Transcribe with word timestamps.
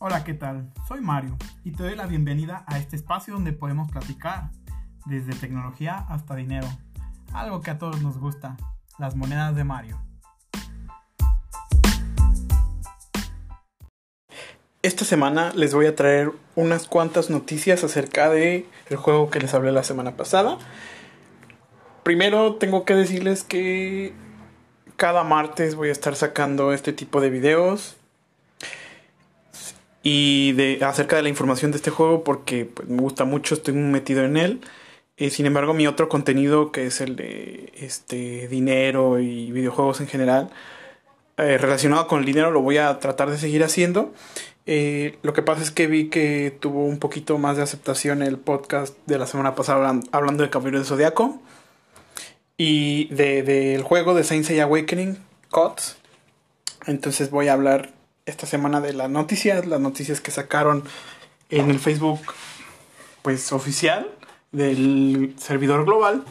Hola, 0.00 0.22
¿qué 0.22 0.32
tal? 0.32 0.70
Soy 0.86 1.00
Mario 1.00 1.36
y 1.64 1.72
te 1.72 1.82
doy 1.82 1.96
la 1.96 2.06
bienvenida 2.06 2.62
a 2.68 2.78
este 2.78 2.94
espacio 2.94 3.34
donde 3.34 3.52
podemos 3.52 3.90
platicar 3.90 4.52
desde 5.06 5.34
tecnología 5.34 6.06
hasta 6.08 6.36
dinero, 6.36 6.68
algo 7.32 7.62
que 7.62 7.72
a 7.72 7.78
todos 7.78 8.00
nos 8.00 8.16
gusta, 8.16 8.56
las 9.00 9.16
monedas 9.16 9.56
de 9.56 9.64
Mario. 9.64 10.00
Esta 14.82 15.04
semana 15.04 15.50
les 15.56 15.74
voy 15.74 15.86
a 15.86 15.96
traer 15.96 16.30
unas 16.54 16.86
cuantas 16.86 17.28
noticias 17.28 17.82
acerca 17.82 18.28
de 18.30 18.68
el 18.90 18.96
juego 18.96 19.30
que 19.30 19.40
les 19.40 19.52
hablé 19.52 19.72
la 19.72 19.82
semana 19.82 20.16
pasada. 20.16 20.58
Primero 22.04 22.54
tengo 22.54 22.84
que 22.84 22.94
decirles 22.94 23.42
que 23.42 24.14
cada 24.94 25.24
martes 25.24 25.74
voy 25.74 25.88
a 25.88 25.92
estar 25.92 26.14
sacando 26.14 26.72
este 26.72 26.92
tipo 26.92 27.20
de 27.20 27.30
videos 27.30 27.97
y 30.10 30.52
de 30.52 30.78
acerca 30.82 31.16
de 31.16 31.22
la 31.22 31.28
información 31.28 31.70
de 31.70 31.76
este 31.76 31.90
juego 31.90 32.24
porque 32.24 32.64
pues, 32.64 32.88
me 32.88 33.02
gusta 33.02 33.26
mucho, 33.26 33.54
estoy 33.54 33.74
muy 33.74 33.90
metido 33.92 34.24
en 34.24 34.38
él. 34.38 34.60
Eh, 35.18 35.28
sin 35.28 35.44
embargo, 35.44 35.74
mi 35.74 35.86
otro 35.86 36.08
contenido 36.08 36.72
que 36.72 36.86
es 36.86 37.02
el 37.02 37.14
de 37.14 37.72
este 37.76 38.48
dinero 38.48 39.18
y 39.18 39.52
videojuegos 39.52 40.00
en 40.00 40.06
general 40.06 40.50
eh, 41.36 41.58
relacionado 41.58 42.06
con 42.06 42.20
el 42.20 42.24
dinero 42.24 42.50
lo 42.50 42.62
voy 42.62 42.78
a 42.78 42.98
tratar 43.00 43.30
de 43.30 43.36
seguir 43.36 43.62
haciendo. 43.62 44.14
Eh, 44.64 45.18
lo 45.22 45.34
que 45.34 45.42
pasa 45.42 45.62
es 45.62 45.70
que 45.70 45.86
vi 45.86 46.08
que 46.08 46.56
tuvo 46.58 46.84
un 46.84 46.98
poquito 46.98 47.36
más 47.36 47.58
de 47.58 47.62
aceptación 47.62 48.22
el 48.22 48.38
podcast 48.38 48.96
de 49.06 49.18
la 49.18 49.26
semana 49.26 49.54
pasada 49.54 50.00
hablando 50.10 50.42
de 50.42 50.48
Caballero 50.48 50.78
de 50.78 50.84
Zodiaco 50.86 51.38
y 52.56 53.08
del 53.14 53.44
de, 53.44 53.82
juego 53.84 54.14
de 54.14 54.24
Saint 54.24 54.46
Seiya 54.46 54.64
Awakening, 54.64 55.18
COTS. 55.50 55.98
Entonces 56.86 57.30
voy 57.30 57.48
a 57.48 57.52
hablar 57.52 57.97
esta 58.28 58.46
semana 58.46 58.80
de 58.80 58.92
las 58.92 59.10
noticias, 59.10 59.66
las 59.66 59.80
noticias 59.80 60.20
que 60.20 60.30
sacaron 60.30 60.84
en 61.50 61.70
el 61.70 61.78
Facebook 61.78 62.20
pues 63.22 63.52
oficial 63.52 64.06
del 64.52 65.34
servidor 65.38 65.84
global. 65.84 66.24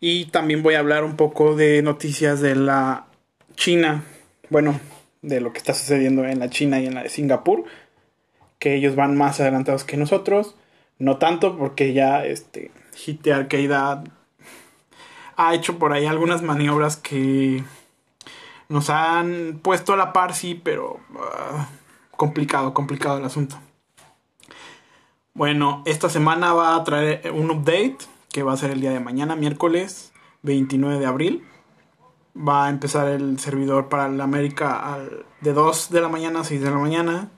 Y 0.00 0.26
también 0.26 0.62
voy 0.62 0.74
a 0.74 0.80
hablar 0.80 1.04
un 1.04 1.16
poco 1.16 1.56
de 1.56 1.82
noticias 1.82 2.40
de 2.40 2.54
la 2.54 3.06
China, 3.56 4.04
bueno, 4.50 4.78
de 5.22 5.40
lo 5.40 5.52
que 5.52 5.58
está 5.58 5.74
sucediendo 5.74 6.24
en 6.24 6.38
la 6.38 6.50
China 6.50 6.80
y 6.80 6.86
en 6.86 6.94
la 6.94 7.02
de 7.02 7.08
Singapur, 7.08 7.64
que 8.58 8.74
ellos 8.74 8.96
van 8.96 9.16
más 9.16 9.40
adelantados 9.40 9.84
que 9.84 9.96
nosotros, 9.96 10.56
no 10.98 11.16
tanto 11.16 11.56
porque 11.56 11.92
ya 11.92 12.24
este 12.24 12.70
Hit 12.94 13.26
Arcade 13.28 14.04
ha 15.36 15.54
hecho 15.54 15.78
por 15.78 15.92
ahí 15.92 16.06
algunas 16.06 16.42
maniobras 16.42 16.96
que 16.96 17.64
nos 18.74 18.90
han 18.90 19.60
puesto 19.62 19.92
a 19.92 19.96
la 19.96 20.12
par, 20.12 20.34
sí, 20.34 20.60
pero 20.60 20.98
ah, 21.16 21.68
complicado, 22.10 22.74
complicado 22.74 23.18
el 23.18 23.24
asunto. 23.24 23.56
Bueno, 25.32 25.84
esta 25.86 26.10
semana 26.10 26.52
va 26.54 26.74
a 26.74 26.82
traer 26.82 27.30
un 27.30 27.52
update 27.52 27.98
que 28.32 28.42
va 28.42 28.52
a 28.52 28.56
ser 28.56 28.72
el 28.72 28.80
día 28.80 28.90
de 28.90 28.98
mañana, 28.98 29.36
miércoles 29.36 30.12
29 30.42 30.98
de 30.98 31.06
abril. 31.06 31.44
Va 32.36 32.66
a 32.66 32.68
empezar 32.68 33.06
el 33.06 33.38
servidor 33.38 33.88
para 33.88 34.06
el 34.06 34.20
América 34.20 34.98
de 35.40 35.52
2 35.52 35.90
de 35.90 36.00
la 36.00 36.08
mañana 36.08 36.40
a 36.40 36.44
6 36.44 36.60
de 36.60 36.70
la 36.70 36.78
mañana 36.78 37.30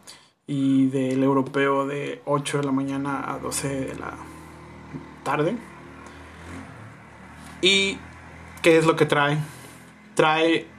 y 0.47 0.87
del 0.87 1.23
europeo 1.23 1.87
de 1.87 2.23
8 2.25 2.59
de 2.61 2.65
la 2.65 2.73
mañana 2.73 3.31
a 3.31 3.39
12 3.41 3.69
de 3.69 3.95
la 3.97 4.15
tarde. 5.23 5.59
¿Y 7.61 7.99
qué 8.63 8.79
es 8.79 8.87
lo 8.87 8.97
que 8.97 9.05
trae? 9.05 9.37
Trae 10.15 10.76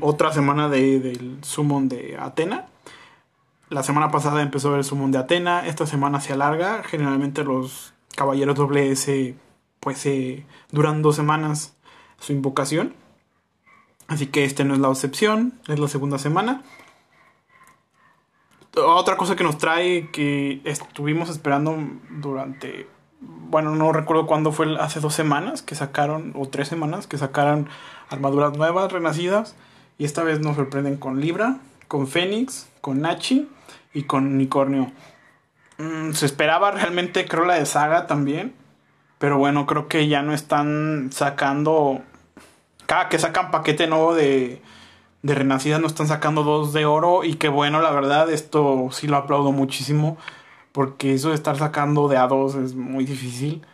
otra 0.00 0.32
semana 0.32 0.68
de, 0.68 1.00
del 1.00 1.38
Summon 1.42 1.88
de 1.88 2.16
Atena. 2.18 2.66
La 3.70 3.82
semana 3.82 4.10
pasada 4.10 4.42
empezó 4.42 4.76
el 4.76 4.84
Summon 4.84 5.12
de 5.12 5.18
Atena, 5.18 5.66
esta 5.66 5.86
semana 5.86 6.20
se 6.20 6.32
alarga. 6.32 6.82
Generalmente 6.84 7.44
los 7.44 7.92
caballeros 8.16 8.56
WS 8.56 9.34
pues 9.80 10.04
eh, 10.06 10.46
duran 10.70 11.02
dos 11.02 11.16
semanas 11.16 11.76
su 12.18 12.32
invocación. 12.32 12.94
Así 14.06 14.26
que 14.26 14.44
este 14.44 14.64
no 14.64 14.74
es 14.74 14.80
la 14.80 14.88
excepción, 14.88 15.60
es 15.68 15.78
la 15.78 15.88
segunda 15.88 16.18
semana. 16.18 16.62
Otra 18.74 19.16
cosa 19.16 19.36
que 19.36 19.44
nos 19.44 19.58
trae 19.58 20.10
que 20.10 20.60
estuvimos 20.64 21.28
esperando 21.28 21.76
durante, 22.10 22.86
bueno, 23.20 23.74
no 23.74 23.92
recuerdo 23.92 24.26
cuándo 24.26 24.52
fue, 24.52 24.78
hace 24.78 25.00
dos 25.00 25.14
semanas 25.14 25.62
que 25.62 25.74
sacaron, 25.74 26.32
o 26.36 26.48
tres 26.48 26.68
semanas, 26.68 27.06
que 27.06 27.18
sacaron 27.18 27.68
armaduras 28.08 28.56
nuevas, 28.56 28.90
renacidas. 28.92 29.56
Y 29.98 30.04
esta 30.04 30.22
vez 30.22 30.40
nos 30.40 30.54
sorprenden 30.54 30.96
con 30.96 31.20
Libra, 31.20 31.58
con 31.88 32.06
Fénix, 32.06 32.68
con 32.80 33.00
Nachi 33.00 33.48
y 33.92 34.04
con 34.04 34.26
Unicornio. 34.26 34.92
Mm, 35.78 36.12
se 36.12 36.24
esperaba 36.24 36.70
realmente, 36.70 37.26
creo, 37.26 37.44
la 37.44 37.54
de 37.54 37.66
Saga 37.66 38.06
también. 38.06 38.54
Pero 39.18 39.38
bueno, 39.38 39.66
creo 39.66 39.88
que 39.88 40.06
ya 40.06 40.22
no 40.22 40.32
están 40.32 41.10
sacando. 41.12 42.00
Cada 42.86 43.08
que 43.08 43.18
sacan 43.18 43.50
paquete 43.50 43.88
nuevo 43.88 44.14
de, 44.14 44.62
de 45.22 45.34
Renacida, 45.34 45.80
no 45.80 45.88
están 45.88 46.06
sacando 46.06 46.44
dos 46.44 46.72
de 46.72 46.86
oro. 46.86 47.24
Y 47.24 47.34
que 47.34 47.48
bueno, 47.48 47.80
la 47.80 47.90
verdad, 47.90 48.30
esto 48.30 48.88
sí 48.92 49.08
lo 49.08 49.16
aplaudo 49.16 49.50
muchísimo. 49.50 50.16
Porque 50.70 51.14
eso 51.14 51.30
de 51.30 51.34
estar 51.34 51.58
sacando 51.58 52.06
de 52.08 52.18
a 52.18 52.28
dos 52.28 52.54
es 52.54 52.76
muy 52.76 53.04
difícil. 53.04 53.66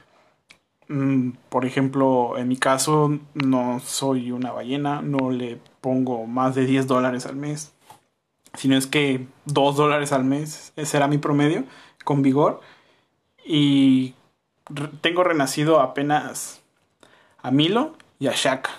Mm, 0.89 1.33
por 1.51 1.67
ejemplo, 1.67 2.39
en 2.39 2.49
mi 2.49 2.57
caso, 2.57 3.19
no 3.35 3.81
soy 3.81 4.33
una 4.33 4.53
ballena, 4.53 5.03
no 5.03 5.31
le 5.31 5.61
pongo 5.85 6.27
más 6.27 6.55
de 6.55 6.65
10 6.65 6.87
dólares 6.87 7.27
al 7.27 7.37
mes, 7.37 7.75
sino 8.55 8.75
es 8.75 8.87
que 8.87 9.27
2 9.45 9.77
dólares 9.77 10.13
al 10.13 10.25
mes 10.25 10.73
será 10.83 11.09
mi 11.09 11.19
promedio 11.19 11.65
con 12.05 12.23
vigor. 12.23 12.63
Y 13.45 14.15
tengo 15.03 15.25
renacido 15.25 15.81
apenas 15.81 16.63
a 17.43 17.51
Milo 17.51 17.99
y 18.19 18.29
a 18.29 18.33
Shaka, 18.33 18.71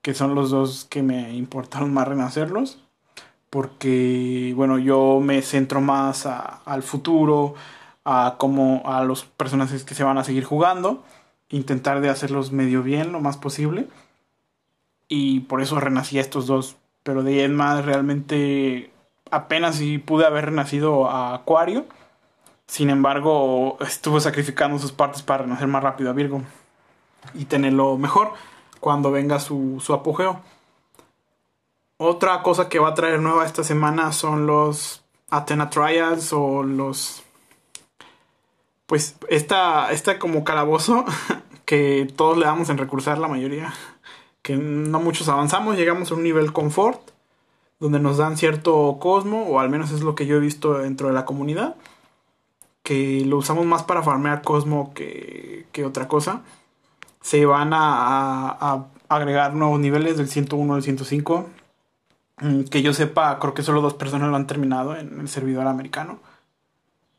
que 0.00 0.14
son 0.14 0.36
los 0.36 0.50
dos 0.50 0.84
que 0.84 1.02
me 1.02 1.34
importaron 1.34 1.92
más 1.92 2.06
renacerlos. 2.06 2.78
Porque, 3.50 4.52
bueno, 4.54 4.78
yo 4.78 5.18
me 5.20 5.42
centro 5.42 5.80
más 5.80 6.24
al 6.26 6.84
futuro, 6.84 7.56
a 8.04 8.36
como 8.38 8.82
a 8.84 9.02
los 9.02 9.24
personajes 9.24 9.82
que 9.82 9.96
se 9.96 10.04
van 10.04 10.18
a 10.18 10.24
seguir 10.24 10.44
jugando, 10.44 11.02
intentar 11.48 12.00
de 12.00 12.10
hacerlos 12.10 12.52
medio 12.52 12.84
bien 12.84 13.10
lo 13.10 13.18
más 13.18 13.36
posible. 13.36 13.88
Y 15.08 15.40
por 15.40 15.60
eso 15.60 15.78
renací 15.78 16.18
a 16.18 16.20
estos 16.20 16.46
dos. 16.46 16.76
Pero 17.02 17.22
de 17.22 17.34
ahí 17.34 17.40
en 17.40 17.54
más 17.54 17.84
realmente 17.84 18.90
apenas 19.30 19.76
si 19.76 19.98
pude 19.98 20.26
haber 20.26 20.46
renacido 20.46 21.08
a 21.08 21.34
Acuario. 21.34 21.86
Sin 22.66 22.90
embargo, 22.90 23.78
estuvo 23.80 24.20
sacrificando 24.20 24.78
sus 24.78 24.92
partes 24.92 25.22
para 25.22 25.44
renacer 25.44 25.68
más 25.68 25.82
rápido 25.82 26.10
a 26.10 26.14
Virgo. 26.14 26.42
Y 27.34 27.44
tenerlo 27.44 27.96
mejor 27.96 28.32
cuando 28.80 29.10
venga 29.10 29.40
su, 29.40 29.80
su 29.84 29.92
apogeo. 29.92 30.40
Otra 31.98 32.42
cosa 32.42 32.68
que 32.68 32.78
va 32.78 32.88
a 32.88 32.94
traer 32.94 33.20
nueva 33.20 33.46
esta 33.46 33.64
semana 33.64 34.12
son 34.12 34.46
los 34.46 35.02
Athena 35.30 35.70
Trials 35.70 36.32
o 36.32 36.62
los 36.62 37.22
pues 38.86 39.16
esta, 39.28 39.90
esta 39.90 40.18
como 40.18 40.44
calabozo 40.44 41.04
que 41.64 42.08
todos 42.16 42.38
le 42.38 42.46
damos 42.46 42.68
en 42.68 42.78
recursar 42.78 43.18
la 43.18 43.28
mayoría, 43.28 43.74
que 44.46 44.56
no 44.56 45.00
muchos 45.00 45.28
avanzamos, 45.28 45.76
llegamos 45.76 46.12
a 46.12 46.14
un 46.14 46.22
nivel 46.22 46.52
confort, 46.52 47.00
donde 47.80 47.98
nos 47.98 48.18
dan 48.18 48.36
cierto 48.36 48.96
cosmo, 49.00 49.42
o 49.42 49.58
al 49.58 49.70
menos 49.70 49.90
es 49.90 50.02
lo 50.02 50.14
que 50.14 50.24
yo 50.24 50.36
he 50.36 50.38
visto 50.38 50.74
dentro 50.74 51.08
de 51.08 51.14
la 51.14 51.24
comunidad, 51.24 51.74
que 52.84 53.24
lo 53.26 53.38
usamos 53.38 53.66
más 53.66 53.82
para 53.82 54.04
farmear 54.04 54.42
cosmo 54.42 54.94
que, 54.94 55.66
que 55.72 55.84
otra 55.84 56.06
cosa. 56.06 56.42
Se 57.20 57.44
van 57.44 57.72
a, 57.72 58.86
agregar 59.08 59.52
nuevos 59.54 59.80
niveles 59.80 60.16
del 60.16 60.28
101 60.28 60.74
al 60.76 60.82
105. 60.84 61.48
Mm, 62.38 62.60
que 62.70 62.82
yo 62.82 62.92
sepa, 62.92 63.40
creo 63.40 63.52
que 63.52 63.64
solo 63.64 63.80
dos 63.80 63.94
personas 63.94 64.30
lo 64.30 64.36
han 64.36 64.46
terminado 64.46 64.94
en 64.96 65.18
el 65.18 65.28
servidor 65.28 65.66
americano. 65.66 66.20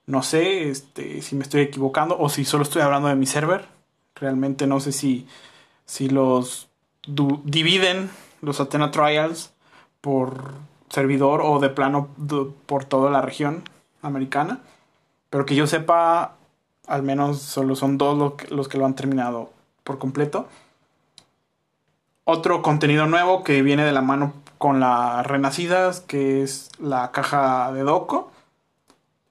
No 0.06 0.24
sé 0.24 0.70
este, 0.70 1.22
si 1.22 1.36
me 1.36 1.44
estoy 1.44 1.60
equivocando 1.60 2.18
o 2.18 2.30
si 2.30 2.46
solo 2.46 2.64
estoy 2.64 2.84
hablando 2.84 3.10
de 3.10 3.16
mi 3.16 3.26
server. 3.26 3.66
Realmente 4.16 4.66
no 4.66 4.80
sé 4.80 4.94
si, 4.94 5.28
si 5.86 6.08
los 6.08 6.68
dividen 7.08 8.10
los 8.42 8.60
Athena 8.60 8.92
Trials 8.92 9.54
por 10.02 10.54
servidor 10.90 11.42
o 11.44 11.60
de 11.60 11.70
plano 11.70 12.10
por 12.66 12.86
toda 12.86 13.10
la 13.10 13.22
región 13.22 13.64
americana. 14.02 14.60
Pero 15.30 15.46
que 15.46 15.56
yo 15.56 15.68
sepa, 15.68 16.36
al 16.86 17.04
menos 17.04 17.42
solo 17.42 17.76
son 17.76 17.98
dos 17.98 18.36
los 18.50 18.68
que 18.68 18.78
lo 18.78 18.86
han 18.86 18.96
terminado 18.96 19.52
por 19.84 19.98
completo. 19.98 20.48
Otro 22.24 22.62
contenido 22.62 23.06
nuevo 23.06 23.44
que 23.44 23.62
viene 23.62 23.86
de 23.86 23.94
la 23.94 24.02
mano 24.02 24.34
con 24.58 24.80
las 24.80 25.26
renacidas, 25.26 26.02
que 26.02 26.44
es 26.44 26.70
la 26.80 27.12
caja 27.12 27.72
de 27.72 27.84
Doco 27.84 28.32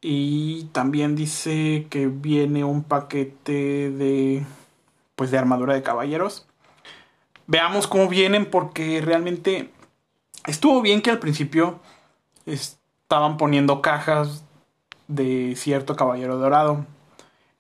y 0.09 0.65
también 0.67 1.17
dice 1.17 1.89
que 1.91 2.07
viene 2.07 2.63
un 2.65 2.85
paquete 2.85 3.91
de 3.91 4.47
pues 5.17 5.31
de 5.33 5.39
armadura 5.39 5.75
de 5.75 5.83
caballeros. 5.83 6.46
Veamos 7.47 7.87
cómo 7.87 8.09
vienen 8.09 8.47
porque 8.47 9.01
realmente 9.01 9.71
estuvo 10.47 10.83
bien 10.83 11.03
que 11.03 11.11
al 11.11 11.19
principio 11.19 11.81
estaban 12.45 13.37
poniendo 13.37 13.83
cajas 13.83 14.45
de 15.09 15.55
cierto 15.57 15.97
caballero 15.97 16.37
dorado. 16.39 16.87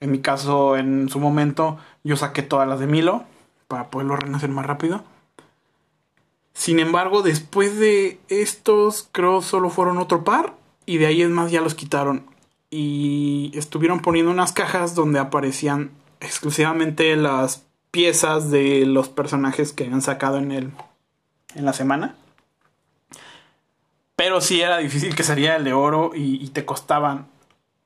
En 0.00 0.10
mi 0.10 0.20
caso, 0.20 0.76
en 0.76 1.08
su 1.08 1.20
momento, 1.20 1.78
yo 2.04 2.16
saqué 2.16 2.42
todas 2.42 2.68
las 2.68 2.80
de 2.80 2.86
Milo 2.86 3.24
para 3.68 3.90
poderlo 3.90 4.16
renacer 4.16 4.50
más 4.50 4.66
rápido. 4.66 5.04
Sin 6.52 6.80
embargo, 6.80 7.22
después 7.22 7.78
de 7.78 8.18
estos, 8.28 9.08
creo 9.12 9.42
solo 9.42 9.70
fueron 9.70 9.98
otro 9.98 10.24
par. 10.24 10.54
Y 10.86 10.98
de 10.98 11.06
ahí 11.06 11.22
es 11.22 11.28
más, 11.28 11.50
ya 11.50 11.60
los 11.60 11.74
quitaron. 11.74 12.24
Y 12.70 13.52
estuvieron 13.54 14.00
poniendo 14.00 14.30
unas 14.30 14.52
cajas 14.52 14.94
donde 14.94 15.18
aparecían 15.18 15.90
exclusivamente 16.20 17.14
las 17.16 17.65
piezas 17.96 18.50
de 18.50 18.84
los 18.84 19.08
personajes 19.08 19.72
que 19.72 19.84
habían 19.84 20.02
sacado 20.02 20.36
en 20.36 20.52
el. 20.52 20.70
en 21.54 21.64
la 21.64 21.72
semana. 21.72 22.14
Pero 24.16 24.42
sí 24.42 24.60
era 24.60 24.76
difícil 24.76 25.14
que 25.14 25.22
saliera 25.22 25.56
el 25.56 25.64
de 25.64 25.72
oro 25.72 26.10
y, 26.14 26.44
y 26.44 26.48
te 26.48 26.66
costaban. 26.66 27.26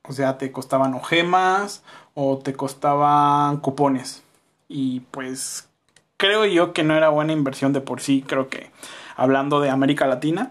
O 0.03 0.13
sea, 0.13 0.37
te 0.37 0.51
costaban 0.51 0.95
o 0.95 1.01
gemas 1.01 1.85
o 2.15 2.39
te 2.39 2.55
costaban 2.55 3.59
cupones. 3.59 4.25
Y 4.67 4.99
pues 5.13 5.69
creo 6.17 6.45
yo 6.45 6.73
que 6.73 6.83
no 6.83 6.97
era 6.97 7.11
buena 7.11 7.33
inversión 7.33 7.73
de 7.73 7.81
por 7.81 8.01
sí. 8.01 8.25
Creo 8.27 8.49
que 8.49 8.73
hablando 9.15 9.61
de 9.61 9.71
América 9.71 10.09
Latina, 10.09 10.51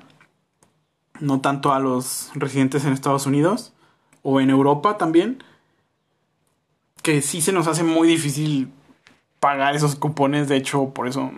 no 1.20 1.42
tanto 1.42 1.74
a 1.74 1.82
los 1.82 2.32
residentes 2.34 2.86
en 2.86 2.94
Estados 2.94 3.26
Unidos 3.26 3.74
o 4.24 4.40
en 4.40 4.52
Europa 4.52 4.98
también, 4.98 5.44
que 7.04 7.22
sí 7.22 7.42
se 7.42 7.52
nos 7.52 7.68
hace 7.68 7.84
muy 7.84 8.08
difícil 8.08 8.72
pagar 9.40 9.76
esos 9.76 9.96
cupones. 9.96 10.50
De 10.50 10.58
hecho, 10.58 10.90
por 10.90 11.08
eso, 11.08 11.32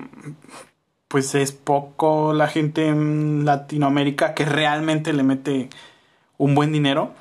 pues 1.08 1.36
es 1.36 1.52
poco 1.52 2.34
la 2.34 2.48
gente 2.48 2.88
en 2.88 3.46
Latinoamérica 3.46 4.34
que 4.34 4.46
realmente 4.46 5.14
le 5.14 5.24
mete 5.24 5.70
un 6.38 6.56
buen 6.56 6.72
dinero. 6.72 7.14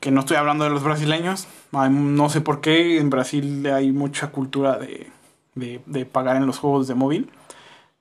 Que 0.00 0.10
no 0.10 0.20
estoy 0.20 0.36
hablando 0.36 0.64
de 0.64 0.70
los 0.70 0.82
brasileños. 0.82 1.46
No 1.72 2.28
sé 2.28 2.40
por 2.40 2.60
qué 2.60 2.98
en 2.98 3.10
Brasil 3.10 3.66
hay 3.66 3.92
mucha 3.92 4.28
cultura 4.28 4.78
de 4.78 5.10
de, 5.56 6.06
pagar 6.06 6.36
en 6.36 6.46
los 6.46 6.58
juegos 6.58 6.86
de 6.86 6.94
móvil. 6.94 7.30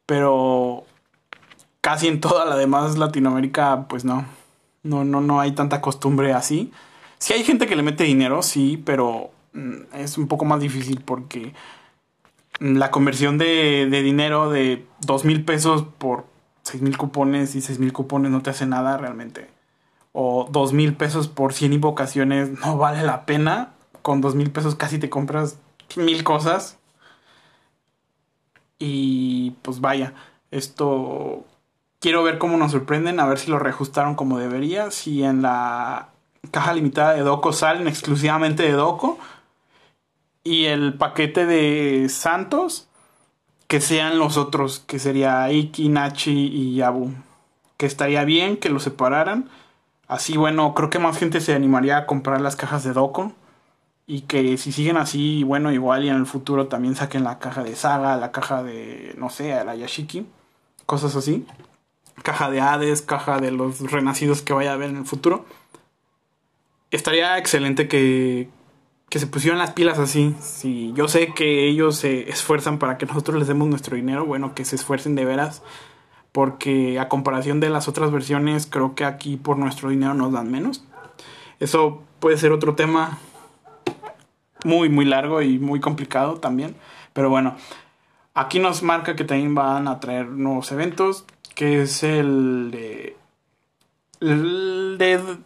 Pero 0.06 0.84
casi 1.82 2.08
en 2.08 2.22
toda 2.22 2.46
la 2.46 2.56
demás 2.56 2.98
Latinoamérica, 2.98 3.88
pues 3.88 4.06
no. 4.06 4.26
No, 4.84 5.04
no, 5.04 5.22
no 5.22 5.40
hay 5.40 5.54
tanta 5.54 5.82
costumbre 5.82 6.34
así. 6.34 6.72
Sí 7.18 7.34
hay 7.34 7.44
gente 7.44 7.66
que 7.66 7.76
le 7.76 7.82
mete 7.82 8.04
dinero, 8.04 8.44
sí, 8.44 8.82
pero 8.86 9.32
mm, 9.54 9.96
es 9.96 10.18
un 10.20 10.28
poco 10.28 10.46
más 10.46 10.60
difícil 10.60 11.02
porque 11.04 11.54
la 12.60 12.92
conversión 12.92 13.38
de, 13.38 13.88
de 13.90 14.02
dinero 14.02 14.50
de 14.50 14.86
dos 15.02 15.26
mil 15.26 15.44
pesos 15.44 15.84
por 15.98 16.26
seis 16.64 16.82
mil 16.82 16.98
cupones 16.98 17.56
y 17.56 17.62
seis 17.62 17.80
mil 17.80 17.94
cupones 17.94 18.32
no 18.32 18.42
te 18.42 18.50
hace 18.50 18.66
nada 18.66 18.98
realmente. 18.98 19.50
O 20.14 20.48
dos 20.50 20.72
mil 20.72 20.96
pesos 20.96 21.28
por 21.28 21.54
100 21.54 21.74
invocaciones 21.74 22.60
no 22.62 22.78
vale 22.78 23.04
la 23.04 23.26
pena. 23.26 23.74
Con 24.02 24.22
dos 24.22 24.36
mil 24.36 24.52
pesos 24.52 24.76
casi 24.76 24.98
te 24.98 25.10
compras 25.10 25.60
mil 25.98 26.24
cosas. 26.24 26.78
Y 28.80 29.52
pues 29.62 29.82
vaya, 29.82 30.14
esto 30.52 31.46
quiero 32.00 32.24
ver 32.24 32.38
cómo 32.38 32.58
nos 32.58 32.72
sorprenden, 32.72 33.20
a 33.20 33.26
ver 33.26 33.40
si 33.40 33.50
lo 33.50 33.60
reajustaron 33.60 34.16
como 34.16 34.38
debería, 34.38 34.92
si 34.92 35.24
en 35.24 35.42
la 35.42 36.10
caja 36.52 36.74
limitada 36.74 37.14
de 37.14 37.22
Doco 37.22 37.52
salen 37.52 37.88
exclusivamente 37.88 38.64
de 38.64 38.72
Doco 38.74 39.18
y 40.46 40.66
el 40.66 40.94
paquete 40.94 41.46
de 41.46 42.08
Santos 42.08 42.88
que 43.68 43.82
sean 43.82 44.20
los 44.20 44.38
otros, 44.38 44.80
que 44.80 45.00
sería 45.00 45.52
Iki, 45.52 45.90
Nachi 45.90 46.32
y 46.32 46.76
Yabu. 46.76 47.12
Que 47.78 47.88
estaría 47.88 48.24
bien 48.24 48.58
que 48.58 48.70
lo 48.70 48.80
separaran. 48.80 49.50
Así, 50.08 50.38
bueno, 50.38 50.74
creo 50.76 50.92
que 50.92 51.00
más 51.00 51.18
gente 51.18 51.42
se 51.42 51.56
animaría 51.56 51.98
a 51.98 52.06
comprar 52.06 52.42
las 52.42 52.56
cajas 52.56 52.84
de 52.84 52.94
Doco 52.94 53.34
y 54.06 54.22
que 54.22 54.58
si 54.58 54.72
siguen 54.72 54.98
así, 54.98 55.44
bueno, 55.44 55.72
igual 55.72 56.06
y 56.06 56.10
en 56.10 56.16
el 56.16 56.28
futuro 56.28 56.68
también 56.68 56.96
saquen 56.96 57.24
la 57.24 57.40
caja 57.40 57.64
de 57.64 57.76
Saga, 57.76 58.16
la 58.18 58.32
caja 58.32 58.62
de, 58.62 59.16
no 59.18 59.32
sé, 59.32 59.50
la 59.66 59.76
Yashiki, 59.76 60.28
cosas 60.86 61.16
así. 61.16 61.48
Caja 62.22 62.52
de 62.52 62.62
Hades, 62.62 63.02
caja 63.02 63.40
de 63.40 63.52
los 63.52 63.80
renacidos 63.92 64.44
que 64.44 64.54
vaya 64.54 64.72
a 64.72 64.74
haber 64.76 64.92
en 64.92 64.98
el 64.98 65.06
futuro. 65.06 65.46
Estaría 66.92 67.38
excelente 67.40 67.88
que, 67.88 68.48
que 69.10 69.20
se 69.20 69.28
pusieran 69.28 69.60
las 69.60 69.72
pilas 69.72 70.00
así. 70.00 70.36
Si 70.40 70.94
yo 70.94 71.08
sé 71.08 71.34
que 71.34 71.68
ellos 71.68 71.98
se 71.98 72.30
esfuerzan 72.30 72.80
para 72.80 72.98
que 72.98 73.06
nosotros 73.08 73.38
les 73.38 73.48
demos 73.48 73.68
nuestro 73.68 73.96
dinero, 73.96 74.26
bueno, 74.26 74.54
que 74.56 74.66
se 74.66 74.76
esfuercen 74.76 75.16
de 75.16 75.26
veras. 75.26 75.62
Porque 76.32 77.00
a 77.00 77.08
comparación 77.08 77.62
de 77.62 77.70
las 77.70 77.88
otras 77.88 78.12
versiones, 78.12 78.68
creo 78.68 78.94
que 78.94 79.06
aquí 79.06 79.38
por 79.38 79.58
nuestro 79.58 79.90
dinero 79.90 80.14
nos 80.14 80.34
dan 80.34 80.52
menos. 80.52 80.84
Eso 81.62 82.04
puede 82.20 82.38
ser 82.38 82.52
otro 82.52 82.76
tema 82.76 83.20
muy, 84.66 84.90
muy 84.90 85.06
largo 85.06 85.42
y 85.42 85.60
muy 85.60 85.80
complicado 85.80 86.36
también. 86.36 86.76
Pero 87.14 87.30
bueno, 87.30 87.56
aquí 88.34 88.60
nos 88.60 88.84
marca 88.84 89.16
que 89.16 89.24
también 89.24 89.56
van 89.56 89.88
a 89.88 90.02
traer 90.02 90.28
nuevos 90.28 90.72
eventos, 90.74 91.26
que 91.56 91.84
es 91.84 92.04
el. 92.04 93.16
El 94.20 94.98
de 94.98 95.38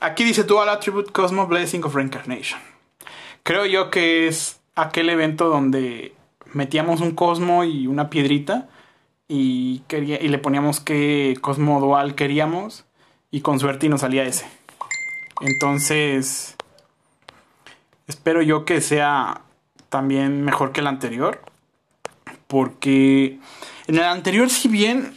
aquí 0.00 0.24
dice 0.24 0.44
Dual 0.44 0.68
Attribute 0.68 1.12
Cosmo 1.12 1.46
Blessing 1.46 1.84
of 1.84 1.94
Reincarnation. 1.94 2.60
Creo 3.42 3.66
yo 3.66 3.90
que 3.90 4.26
es 4.26 4.60
aquel 4.74 5.10
evento 5.10 5.48
donde 5.48 6.14
metíamos 6.52 7.00
un 7.00 7.14
cosmo 7.14 7.64
y 7.64 7.86
una 7.86 8.10
piedrita 8.10 8.68
y, 9.28 9.80
quería, 9.88 10.22
y 10.22 10.28
le 10.28 10.38
poníamos 10.38 10.80
qué 10.80 11.36
cosmo 11.40 11.80
dual 11.80 12.14
queríamos 12.14 12.84
y 13.30 13.40
con 13.40 13.60
suerte 13.60 13.86
y 13.86 13.88
nos 13.88 14.02
salía 14.02 14.24
ese. 14.24 14.46
Entonces, 15.40 16.56
Espero 18.06 18.42
yo 18.42 18.64
que 18.64 18.80
sea 18.80 19.40
también 19.88 20.44
mejor 20.44 20.72
que 20.72 20.80
el 20.80 20.86
anterior. 20.86 21.40
Porque 22.46 23.38
en 23.86 23.94
el 23.96 24.04
anterior, 24.04 24.50
si 24.50 24.68
bien 24.68 25.14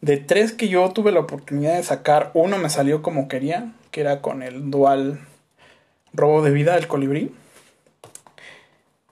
de 0.00 0.16
tres 0.16 0.52
que 0.52 0.68
yo 0.68 0.90
tuve 0.92 1.12
la 1.12 1.20
oportunidad 1.20 1.76
de 1.76 1.82
sacar, 1.82 2.30
uno 2.34 2.58
me 2.58 2.70
salió 2.70 3.02
como 3.02 3.28
quería, 3.28 3.72
que 3.90 4.00
era 4.00 4.20
con 4.20 4.42
el 4.42 4.70
dual 4.70 5.20
robo 6.12 6.42
de 6.42 6.50
vida 6.50 6.74
del 6.74 6.88
colibrí. 6.88 7.34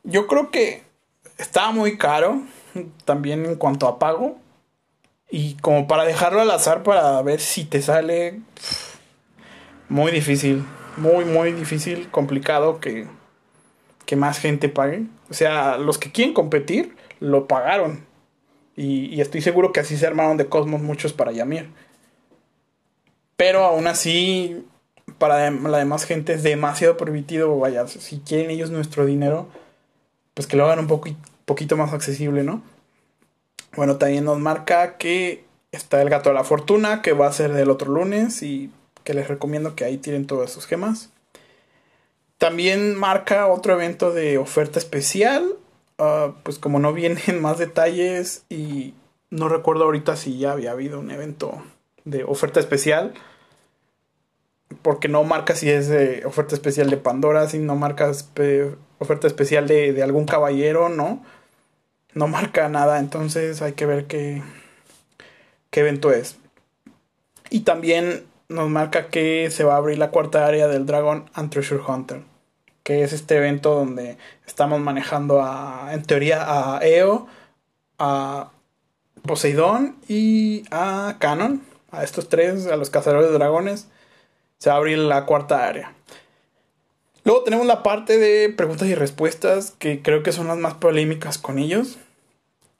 Yo 0.04 0.26
creo 0.26 0.50
que 0.50 0.82
estaba 1.38 1.72
muy 1.72 1.98
caro, 1.98 2.42
también 3.04 3.44
en 3.44 3.56
cuanto 3.56 3.88
a 3.88 3.98
pago. 3.98 4.38
Y 5.28 5.54
como 5.56 5.88
para 5.88 6.04
dejarlo 6.04 6.40
al 6.40 6.50
azar 6.52 6.84
para 6.84 7.20
ver 7.22 7.40
si 7.40 7.64
te 7.64 7.82
sale, 7.82 8.40
muy 9.88 10.12
difícil 10.12 10.64
muy, 10.96 11.24
muy 11.24 11.52
difícil, 11.52 12.08
complicado 12.10 12.80
que, 12.80 13.06
que 14.04 14.16
más 14.16 14.38
gente 14.38 14.68
pague. 14.68 15.04
O 15.30 15.34
sea, 15.34 15.76
los 15.78 15.98
que 15.98 16.10
quieren 16.10 16.34
competir 16.34 16.96
lo 17.20 17.46
pagaron. 17.46 18.04
Y, 18.76 19.20
estoy 19.20 19.40
seguro 19.40 19.72
que 19.72 19.80
así 19.80 19.96
se 19.96 20.06
armaron 20.06 20.36
de 20.36 20.46
Cosmos 20.46 20.82
muchos 20.82 21.12
para 21.12 21.32
Yamir. 21.32 21.70
Pero 23.36 23.64
aún 23.64 23.86
así, 23.86 24.64
para 25.18 25.50
la 25.50 25.78
demás 25.78 26.04
gente 26.04 26.34
es 26.34 26.42
demasiado 26.42 26.96
permitido. 26.96 27.58
Vaya, 27.58 27.86
si 27.88 28.18
quieren 28.20 28.50
ellos 28.50 28.70
nuestro 28.70 29.06
dinero, 29.06 29.48
pues 30.34 30.46
que 30.46 30.56
lo 30.56 30.66
hagan 30.66 30.80
un 30.80 31.22
poquito 31.44 31.76
más 31.76 31.92
accesible, 31.92 32.42
¿no? 32.42 32.62
Bueno, 33.76 33.96
también 33.96 34.24
nos 34.24 34.38
marca 34.38 34.96
que 34.96 35.44
está 35.72 36.00
el 36.02 36.10
gato 36.10 36.30
de 36.30 36.34
la 36.34 36.44
fortuna, 36.44 37.02
que 37.02 37.12
va 37.12 37.26
a 37.26 37.32
ser 37.32 37.52
del 37.52 37.70
otro 37.70 37.90
lunes. 37.92 38.42
Y 38.42 38.70
que 39.06 39.14
les 39.14 39.28
recomiendo 39.28 39.76
que 39.76 39.84
ahí 39.84 39.96
tiren 39.96 40.26
todos 40.26 40.50
sus 40.50 40.66
gemas. 40.66 41.10
También 42.38 42.96
marca 42.96 43.46
otro 43.46 43.72
evento 43.72 44.12
de 44.12 44.36
oferta 44.36 44.78
especial. 44.78 45.56
Ah, 45.98 46.34
pues 46.42 46.58
como 46.58 46.78
no 46.78 46.92
vienen 46.92 47.40
más 47.40 47.58
detalles 47.58 48.44
y 48.48 48.94
no 49.30 49.48
recuerdo 49.48 49.84
ahorita 49.84 50.16
si 50.16 50.38
ya 50.38 50.52
había 50.52 50.72
habido 50.72 51.00
un 51.00 51.10
evento 51.10 51.62
de 52.04 52.24
oferta 52.24 52.60
especial. 52.60 53.14
Porque 54.82 55.08
no 55.08 55.22
marca 55.22 55.54
si 55.54 55.70
es 55.70 55.90
oferta 56.24 56.54
especial 56.54 56.90
de 56.90 56.96
Pandora, 56.96 57.48
si 57.48 57.58
no 57.58 57.76
marca 57.76 58.10
oferta 58.98 59.26
especial 59.26 59.68
de, 59.68 59.92
de, 59.92 60.02
algún 60.02 60.26
caballero, 60.26 60.88
¿no? 60.88 61.24
No 62.14 62.26
marca 62.26 62.68
nada, 62.68 62.98
entonces 62.98 63.62
hay 63.62 63.74
que 63.74 63.86
ver 63.86 64.06
qué, 64.06 64.42
qué 65.70 65.80
evento 65.80 66.10
es. 66.10 66.36
Y 67.48 67.60
también 67.60 68.24
nos 68.48 68.68
marca 68.68 69.08
que 69.08 69.50
se 69.50 69.64
va 69.64 69.74
a 69.74 69.78
abrir 69.78 69.98
la 69.98 70.10
cuarta 70.10 70.46
área 70.46 70.68
del 70.68 70.86
Dragon 70.86 71.30
and 71.34 71.50
Treasure 71.50 71.82
Hunter, 71.86 72.22
que 72.86 73.02
es 73.02 73.12
este 73.12 73.36
evento 73.36 73.74
donde 73.74 74.16
estamos 74.46 74.78
manejando 74.78 75.42
a, 75.42 75.88
en 75.92 76.04
teoría, 76.04 76.44
a 76.46 76.86
Eo, 76.86 77.26
a 77.98 78.52
Poseidón 79.22 79.96
y 80.06 80.62
a 80.70 81.16
Canon, 81.18 81.62
a 81.90 82.04
estos 82.04 82.28
tres, 82.28 82.68
a 82.68 82.76
los 82.76 82.90
cazadores 82.90 83.28
de 83.28 83.34
dragones, 83.38 83.88
se 84.58 84.70
va 84.70 84.76
a 84.76 84.78
abrir 84.78 84.98
la 84.98 85.26
cuarta 85.26 85.66
área. 85.66 85.94
Luego 87.24 87.42
tenemos 87.42 87.66
la 87.66 87.82
parte 87.82 88.18
de 88.18 88.50
preguntas 88.50 88.86
y 88.86 88.94
respuestas, 88.94 89.72
que 89.72 90.00
creo 90.00 90.22
que 90.22 90.30
son 90.30 90.46
las 90.46 90.56
más 90.56 90.74
polémicas 90.74 91.38
con 91.38 91.58
ellos. 91.58 91.98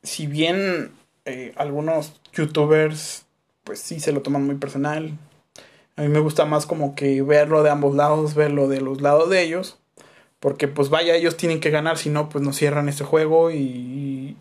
Si 0.04 0.28
bien 0.28 0.92
eh, 1.24 1.52
algunos 1.56 2.12
youtubers 2.32 3.24
pues 3.64 3.80
sí 3.80 3.98
se 3.98 4.12
lo 4.12 4.22
toman 4.22 4.46
muy 4.46 4.54
personal. 4.54 5.18
A 5.96 6.02
mí 6.02 6.08
me 6.08 6.20
gusta 6.20 6.44
más 6.44 6.64
como 6.64 6.94
que 6.94 7.22
verlo 7.22 7.64
de 7.64 7.70
ambos 7.70 7.96
lados, 7.96 8.36
verlo 8.36 8.68
de 8.68 8.80
los 8.80 9.00
lados 9.00 9.28
de 9.30 9.42
ellos. 9.42 9.80
Porque 10.46 10.68
pues 10.68 10.90
vaya, 10.90 11.16
ellos 11.16 11.36
tienen 11.36 11.58
que 11.58 11.70
ganar, 11.70 11.98
si 11.98 12.08
no, 12.08 12.28
pues 12.28 12.44
nos 12.44 12.54
cierran 12.54 12.88
este 12.88 13.02
juego 13.02 13.50
y, 13.50 14.36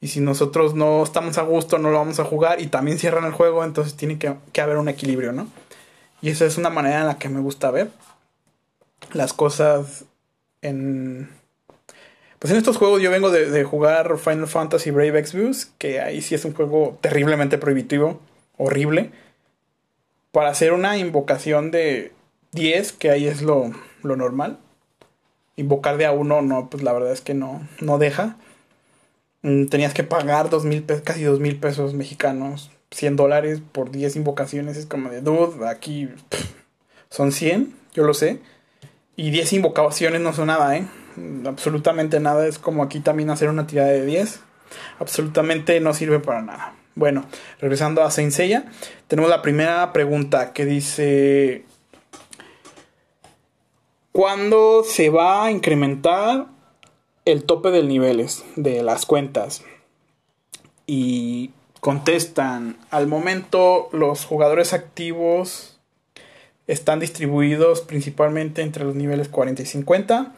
y 0.00 0.08
si 0.08 0.18
nosotros 0.18 0.74
no 0.74 1.04
estamos 1.04 1.38
a 1.38 1.42
gusto, 1.42 1.78
no 1.78 1.92
lo 1.92 1.98
vamos 1.98 2.18
a 2.18 2.24
jugar 2.24 2.60
y 2.60 2.66
también 2.66 2.98
cierran 2.98 3.24
el 3.24 3.30
juego, 3.30 3.62
entonces 3.62 3.94
tiene 3.94 4.18
que, 4.18 4.60
haber 4.60 4.76
un 4.76 4.88
equilibrio, 4.88 5.30
¿no? 5.30 5.46
Y 6.20 6.30
esa 6.30 6.46
es 6.46 6.58
una 6.58 6.68
manera 6.68 7.02
en 7.02 7.06
la 7.06 7.18
que 7.18 7.28
me 7.28 7.38
gusta 7.38 7.70
ver 7.70 7.90
las 9.12 9.32
cosas 9.32 10.06
en... 10.62 11.30
Pues 12.40 12.50
en 12.50 12.58
estos 12.58 12.76
juegos 12.76 13.00
yo 13.00 13.12
vengo 13.12 13.30
de, 13.30 13.48
de 13.48 13.62
jugar 13.62 14.18
Final 14.18 14.48
Fantasy 14.48 14.90
Brave 14.90 15.16
Exvius, 15.16 15.66
que 15.78 16.00
ahí 16.00 16.22
sí 16.22 16.34
es 16.34 16.44
un 16.44 16.54
juego 16.54 16.98
terriblemente 17.00 17.56
prohibitivo, 17.56 18.20
horrible. 18.56 19.12
Para 20.32 20.50
hacer 20.50 20.72
una 20.72 20.98
invocación 20.98 21.70
de 21.70 22.10
10, 22.50 22.94
que 22.94 23.12
ahí 23.12 23.28
es 23.28 23.42
lo, 23.42 23.70
lo 24.02 24.16
normal. 24.16 24.58
Invocar 25.56 25.96
de 25.96 26.06
a 26.06 26.12
uno, 26.12 26.42
no, 26.42 26.68
pues 26.68 26.82
la 26.82 26.92
verdad 26.92 27.12
es 27.12 27.20
que 27.20 27.34
no, 27.34 27.66
no 27.80 27.98
deja. 27.98 28.36
Mm, 29.42 29.66
tenías 29.66 29.94
que 29.94 30.04
pagar 30.04 30.50
dos 30.50 30.64
mil 30.64 30.84
casi 31.04 31.22
dos 31.22 31.40
mil 31.40 31.58
pesos 31.58 31.94
mexicanos, 31.94 32.70
100 32.90 33.16
dólares 33.16 33.60
por 33.72 33.90
10 33.90 34.16
invocaciones. 34.16 34.76
Es 34.76 34.86
como 34.86 35.10
de, 35.10 35.20
dude, 35.20 35.68
aquí 35.68 36.08
son 37.10 37.32
100, 37.32 37.74
yo 37.94 38.04
lo 38.04 38.14
sé. 38.14 38.40
Y 39.16 39.30
10 39.30 39.54
invocaciones 39.54 40.20
no 40.20 40.32
son 40.32 40.48
nada, 40.48 40.76
¿eh? 40.76 40.86
Absolutamente 41.46 42.20
nada. 42.20 42.46
Es 42.46 42.58
como 42.58 42.82
aquí 42.82 43.00
también 43.00 43.30
hacer 43.30 43.48
una 43.48 43.66
tirada 43.66 43.88
de 43.88 44.04
10. 44.04 44.40
Absolutamente 44.98 45.80
no 45.80 45.94
sirve 45.94 46.18
para 46.20 46.42
nada. 46.42 46.74
Bueno, 46.94 47.26
regresando 47.60 48.02
a 48.02 48.10
Saint 48.10 48.32
Seiya, 48.32 48.66
tenemos 49.06 49.30
la 49.30 49.42
primera 49.42 49.92
pregunta 49.92 50.52
que 50.52 50.64
dice... 50.64 51.64
¿Cuándo 54.16 54.82
se 54.82 55.10
va 55.10 55.44
a 55.44 55.50
incrementar 55.50 56.46
el 57.26 57.44
tope 57.44 57.70
de 57.70 57.82
niveles 57.82 58.46
de 58.56 58.82
las 58.82 59.04
cuentas? 59.04 59.62
Y 60.86 61.50
contestan, 61.80 62.78
al 62.88 63.08
momento 63.08 63.90
los 63.92 64.24
jugadores 64.24 64.72
activos 64.72 65.78
están 66.66 66.98
distribuidos 66.98 67.82
principalmente 67.82 68.62
entre 68.62 68.86
los 68.86 68.94
niveles 68.94 69.28
40 69.28 69.60
y 69.60 69.66
50. 69.66 70.32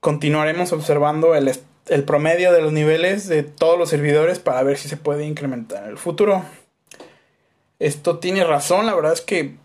Continuaremos 0.00 0.72
observando 0.72 1.36
el, 1.36 1.52
el, 1.86 2.02
promedio 2.02 2.52
de 2.52 2.62
los 2.62 2.72
niveles 2.72 3.28
de 3.28 3.44
todos 3.44 3.78
los 3.78 3.90
servidores 3.90 4.40
para 4.40 4.60
ver 4.64 4.76
si 4.76 4.88
se 4.88 4.96
puede 4.96 5.24
incrementar 5.24 5.84
en 5.84 5.90
el 5.90 5.98
futuro. 5.98 6.44
Esto 7.78 8.18
tiene 8.18 8.42
razón, 8.42 8.86
la 8.86 8.94
verdad 8.96 9.12
es 9.12 9.20
que 9.20 9.61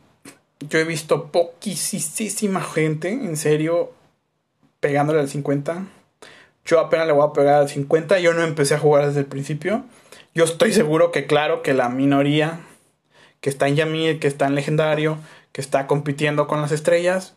yo 0.60 0.80
he 0.80 0.84
visto 0.84 1.32
poquísima 1.32 2.62
gente, 2.62 3.10
en 3.10 3.38
serio, 3.38 3.92
pegándole 4.80 5.20
al 5.20 5.30
50. 5.30 5.86
Yo 6.66 6.80
apenas 6.80 7.08
le 7.08 7.14
voy 7.14 7.28
a 7.28 7.34
pegar 7.34 7.62
al 7.62 7.70
50, 7.70 8.20
yo 8.20 8.34
no 8.34 8.44
empecé 8.44 8.76
a 8.76 8.80
jugar 8.80 9.08
desde 9.08 9.22
el 9.22 9.26
principio. 9.26 9.86
Yo 10.34 10.44
estoy 10.44 10.74
seguro 10.74 11.12
que 11.12 11.26
claro 11.26 11.62
que 11.62 11.74
la 11.74 11.90
minoría 11.90 12.60
que 13.42 13.50
está 13.50 13.68
en 13.68 13.76
Yamir, 13.76 14.20
que 14.20 14.28
está 14.28 14.48
en 14.48 14.56
Legendario, 14.56 15.18
que 15.52 15.62
está 15.62 15.88
compitiendo 15.88 16.48
con 16.48 16.62
las 16.62 16.72
estrellas. 16.72 17.36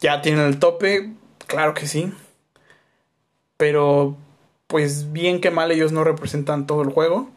Ya 0.00 0.22
tienen 0.22 0.46
el 0.46 0.58
tope, 0.58 1.12
claro 1.46 1.74
que 1.74 1.86
sí. 1.86 2.12
Pero 3.56 4.16
pues 4.66 5.12
bien 5.12 5.40
que 5.40 5.50
mal 5.50 5.70
ellos 5.70 5.92
no 5.92 6.02
representan 6.02 6.66
todo 6.66 6.82
el 6.82 6.90
juego. 6.90 7.30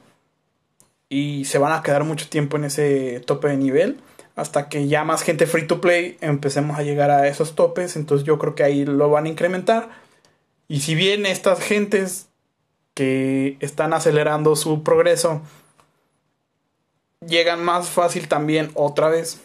Y 1.10 1.46
se 1.46 1.60
van 1.60 1.74
a 1.74 1.84
quedar 1.84 2.04
mucho 2.04 2.28
tiempo 2.28 2.58
en 2.58 2.66
ese 2.66 3.22
tope 3.26 3.50
de 3.50 3.58
nivel. 3.58 4.00
Hasta 4.36 4.68
que 4.68 4.88
ya 4.88 5.04
más 5.04 5.24
gente 5.24 5.48
free 5.48 5.68
to 5.68 5.80
play 5.82 6.18
empecemos 6.22 6.78
a 6.78 6.84
llegar 6.84 7.10
a 7.10 7.28
esos 7.28 7.56
topes. 7.56 7.96
Entonces 7.96 8.26
yo 8.26 8.38
creo 8.38 8.56
que 8.56 8.64
ahí 8.64 8.86
lo 8.86 9.10
van 9.10 9.26
a 9.26 9.30
incrementar. 9.30 9.90
Y 10.68 10.82
si 10.82 10.96
bien 10.96 11.26
estas 11.26 11.60
gentes 11.60 12.28
que 12.94 13.58
están 13.60 13.94
acelerando 13.94 14.56
su 14.56 14.84
progreso 14.84 15.42
llegan 17.26 17.64
más 17.64 17.90
fácil 17.90 18.28
también 18.28 18.72
otra 18.74 19.10
vez 19.10 19.42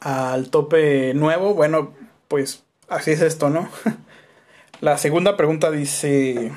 al 0.00 0.50
tope 0.50 1.14
nuevo, 1.14 1.54
bueno, 1.54 1.92
pues 2.28 2.64
así 2.88 3.12
es 3.12 3.20
esto, 3.20 3.50
¿no? 3.50 3.68
La 4.80 4.98
segunda 4.98 5.36
pregunta 5.36 5.70
dice, 5.70 6.52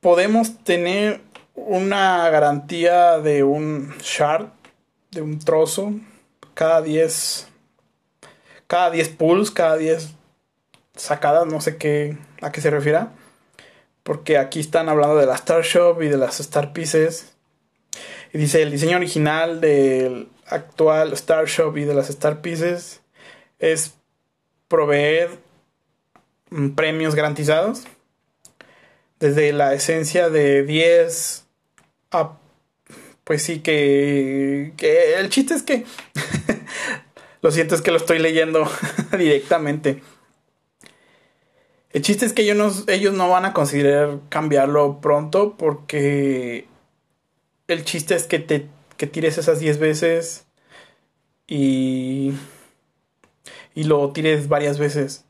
¿podemos 0.00 0.62
tener 0.62 1.22
una 1.54 2.28
garantía 2.28 3.18
de 3.18 3.44
un 3.44 3.94
shard, 3.98 4.48
de 5.10 5.22
un 5.22 5.38
trozo, 5.38 5.92
cada 6.54 6.82
10, 6.82 7.48
cada 8.66 8.90
10 8.90 9.08
pulls, 9.10 9.50
cada 9.50 9.76
10 9.76 10.10
sacadas, 10.96 11.46
no 11.46 11.60
sé 11.60 11.76
qué, 11.76 12.18
a 12.40 12.52
qué 12.52 12.60
se 12.60 12.70
refiera? 12.70 13.12
Porque 14.02 14.38
aquí 14.38 14.60
están 14.60 14.88
hablando 14.88 15.16
de 15.16 15.26
la 15.26 15.34
Star 15.34 15.62
Shop 15.62 16.00
y 16.02 16.08
de 16.08 16.16
las 16.16 16.40
Star 16.40 16.72
Pieces. 16.72 17.34
Y 18.32 18.38
dice, 18.38 18.62
el 18.62 18.70
diseño 18.70 18.96
original 18.96 19.60
del 19.60 20.28
actual 20.46 21.12
Star 21.14 21.46
Shop 21.46 21.76
y 21.76 21.84
de 21.84 21.94
las 21.94 22.10
Star 22.10 22.40
Pieces 22.40 23.00
es 23.58 23.94
proveer 24.68 25.30
mm, 26.50 26.70
premios 26.70 27.14
garantizados. 27.14 27.84
Desde 29.18 29.52
la 29.52 29.74
esencia 29.74 30.30
de 30.30 30.62
10 30.62 31.44
a... 32.12 32.39
Pues 33.30 33.44
sí 33.44 33.60
que... 33.60 34.72
que 34.76 35.14
el 35.14 35.28
chiste 35.28 35.54
es 35.54 35.62
que... 35.62 35.84
lo 37.42 37.52
siento 37.52 37.76
es 37.76 37.80
que 37.80 37.92
lo 37.92 37.96
estoy 37.96 38.18
leyendo 38.18 38.68
directamente. 39.16 40.02
El 41.92 42.02
chiste 42.02 42.26
es 42.26 42.32
que 42.32 42.42
ellos 42.42 42.56
no, 42.56 42.92
ellos 42.92 43.14
no 43.14 43.28
van 43.28 43.44
a 43.44 43.52
considerar 43.52 44.18
cambiarlo 44.30 45.00
pronto 45.00 45.56
porque 45.56 46.66
el 47.68 47.84
chiste 47.84 48.16
es 48.16 48.24
que 48.24 48.40
te 48.40 48.66
que 48.96 49.06
tires 49.06 49.38
esas 49.38 49.60
10 49.60 49.78
veces 49.78 50.46
y, 51.46 52.32
y 53.76 53.84
lo 53.84 54.10
tires 54.10 54.48
varias 54.48 54.80
veces. 54.80 55.24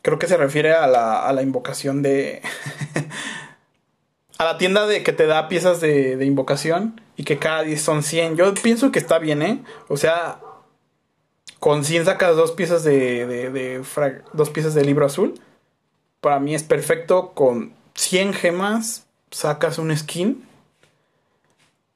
Creo 0.00 0.18
que 0.18 0.28
se 0.28 0.38
refiere 0.38 0.72
a 0.72 0.86
la, 0.86 1.28
a 1.28 1.32
la 1.34 1.42
invocación 1.42 2.00
de... 2.00 2.40
a 4.38 4.44
la 4.46 4.56
tienda 4.56 4.86
de 4.86 5.02
que 5.02 5.12
te 5.12 5.26
da 5.26 5.50
piezas 5.50 5.82
de, 5.82 6.16
de 6.16 6.24
invocación 6.24 7.02
y 7.18 7.24
que 7.24 7.38
cada 7.38 7.62
10 7.62 7.82
son 7.82 8.02
100. 8.02 8.36
Yo 8.36 8.54
pienso 8.54 8.90
que 8.90 8.98
está 8.98 9.18
bien, 9.18 9.42
¿eh? 9.42 9.62
O 9.88 9.98
sea, 9.98 10.40
con 11.58 11.84
100 11.84 12.06
sacas 12.06 12.34
dos 12.34 12.52
piezas 12.52 12.82
de, 12.82 13.26
de, 13.26 13.82
dos 14.32 14.48
piezas 14.48 14.72
de 14.72 14.84
libro 14.86 15.04
azul. 15.04 15.34
Para 16.22 16.40
mí 16.40 16.54
es 16.54 16.62
perfecto. 16.62 17.32
Con 17.34 17.74
100 17.94 18.32
gemas 18.32 19.06
sacas 19.30 19.76
un 19.76 19.94
skin 19.94 20.48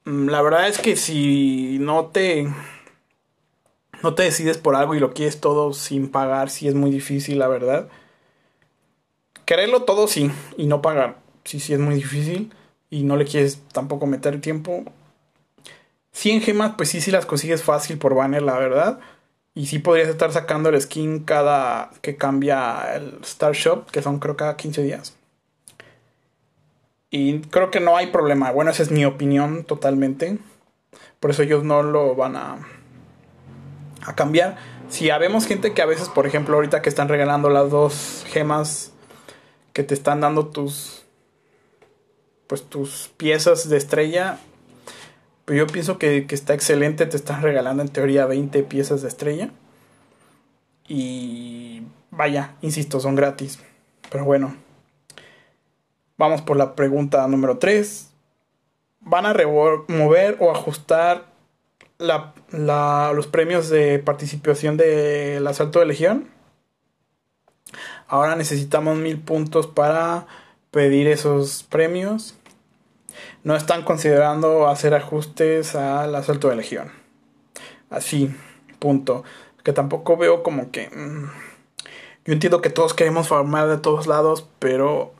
Mm, 0.05 0.29
la 0.29 0.43
verdad 0.43 0.69
es 0.69 0.79
que 0.79 0.97
si 0.97 1.79
no 1.81 2.07
te 2.07 2.49
no 4.02 4.14
te 4.14 4.25
decides 4.25 4.59
por 4.59 4.75
algo 4.75 4.95
y 4.95 5.00
lo 5.00 5.12
quieres 5.14 5.41
todo 5.41 5.73
sin 5.73 6.09
pagar, 6.11 6.50
sí 6.50 6.67
es 6.69 6.75
muy 6.75 6.91
difícil, 6.91 7.38
la 7.38 7.49
verdad. 7.49 7.88
Quererlo 9.45 9.83
todo 9.83 10.09
sí 10.09 10.31
y 10.57 10.67
no 10.67 10.83
pagar, 10.83 11.19
sí 11.45 11.61
sí 11.61 11.73
es 11.73 11.79
muy 11.81 11.95
difícil 11.95 12.52
y 12.91 13.05
no 13.05 13.17
le 13.17 13.25
quieres 13.26 13.61
tampoco 13.73 14.07
meter 14.07 14.41
tiempo. 14.41 14.85
100 16.12 16.42
gemas, 16.42 16.75
pues 16.76 16.90
sí, 16.90 17.00
sí 17.00 17.11
las 17.11 17.26
consigues 17.26 17.62
fácil 17.62 17.99
por 17.99 18.14
banner, 18.14 18.42
la 18.42 18.59
verdad. 18.59 19.00
Y 19.54 19.66
sí 19.66 19.78
podrías 19.78 20.09
estar 20.09 20.33
sacando 20.33 20.69
el 20.69 20.81
skin 20.81 21.25
cada 21.25 21.90
que 22.00 22.16
cambia 22.16 22.95
el 22.95 23.19
Star 23.23 23.52
Shop, 23.52 23.90
que 23.90 24.02
son 24.02 24.19
creo 24.19 24.37
cada 24.37 24.57
15 24.57 24.83
días. 24.83 25.16
Y 27.11 27.40
creo 27.40 27.71
que 27.71 27.81
no 27.81 27.97
hay 27.97 28.07
problema. 28.07 28.50
Bueno, 28.50 28.71
esa 28.71 28.83
es 28.83 28.90
mi 28.90 29.04
opinión 29.04 29.64
totalmente. 29.64 30.38
Por 31.21 31.31
eso 31.31 31.42
ellos 31.42 31.64
no 31.64 31.83
lo 31.83 32.14
van 32.14 32.37
a, 32.37 32.66
a 34.07 34.14
cambiar. 34.14 34.57
Si 34.88 35.11
habemos 35.11 35.47
gente 35.47 35.75
que 35.75 35.83
a 35.83 35.87
veces, 35.87 36.09
por 36.09 36.26
ejemplo, 36.26 36.54
ahorita 36.57 36.81
que 36.81 36.88
están 36.88 37.09
regalando 37.09 37.50
las 37.50 37.71
dos 37.71 38.25
gemas 38.28 38.92
que 39.73 39.83
te 39.83 39.95
están 39.95 40.21
dando 40.21 40.47
tus 40.47 41.02
pues 42.47 42.69
tus 42.69 43.11
piezas 43.16 43.71
de 43.71 43.78
estrella, 43.78 44.38
yo 45.54 45.66
pienso 45.66 45.99
que, 45.99 46.26
que 46.26 46.35
está 46.35 46.54
excelente, 46.54 47.06
te 47.06 47.16
están 47.16 47.42
regalando 47.42 47.82
en 47.82 47.88
teoría 47.88 48.26
20 48.26 48.62
piezas 48.64 49.02
de 49.02 49.09
estrella. 49.09 49.50
Y 50.88 51.82
vaya, 52.11 52.54
insisto, 52.61 53.00
son 53.00 53.14
gratis. 53.14 53.61
Pero 54.11 54.25
bueno, 54.25 54.54
Vamos 56.23 56.40
por 56.40 56.56
la 56.56 56.76
pregunta 56.76 57.26
número 57.26 57.59
3. 57.59 58.09
¿Van 59.00 59.26
a 59.26 59.32
remover 59.32 60.37
o 60.38 60.52
ajustar 60.52 61.25
los 61.99 63.26
premios 63.26 63.68
de 63.71 63.99
participación 63.99 64.76
del 64.76 65.44
asalto 65.44 65.80
de 65.80 65.87
legión? 65.87 66.28
Ahora 68.06 68.37
necesitamos 68.37 68.99
mil 68.99 69.18
puntos 69.18 69.66
para 69.66 70.28
pedir 70.71 71.09
esos 71.09 71.64
premios. 71.64 72.37
No 73.44 73.56
están 73.56 73.82
considerando 73.82 74.68
hacer 74.68 74.94
ajustes 74.94 75.75
al 75.75 76.14
asalto 76.14 76.49
de 76.49 76.56
legión. 76.56 76.92
Así, 77.90 78.34
punto. 78.78 79.25
Que 79.62 79.72
tampoco 79.72 80.16
veo 80.16 80.42
como 80.42 80.70
que... 80.70 80.88
Mm, 80.88 81.30
yo 82.25 82.32
entiendo 82.32 82.62
que 82.62 82.70
todos 82.70 82.94
queremos 82.94 83.28
formar 83.28 83.68
de 83.68 83.78
todos 83.78 84.06
lados, 84.06 84.49
pero 84.61 85.12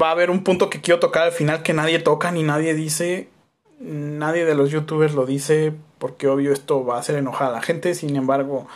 va 0.00 0.08
a 0.08 0.12
haber 0.12 0.30
un 0.30 0.42
punto 0.42 0.70
que 0.70 0.80
quiero 0.80 1.00
tocar 1.00 1.24
al 1.24 1.32
final 1.32 1.62
que 1.62 1.74
nadie 1.74 1.98
toca 1.98 2.30
ni 2.30 2.42
nadie 2.42 2.74
dice. 2.74 3.28
Nadie 3.78 4.46
de 4.46 4.54
los 4.54 4.70
youtubers 4.70 5.14
lo 5.14 5.26
dice 5.26 5.74
porque 5.98 6.28
obvio 6.28 6.52
esto 6.52 6.84
va 6.84 6.96
a 6.96 7.00
hacer 7.00 7.16
enojar 7.16 7.48
a 7.48 7.52
la 7.52 7.62
gente. 7.62 7.94
Sin 7.94 8.16
embargo, 8.16 8.66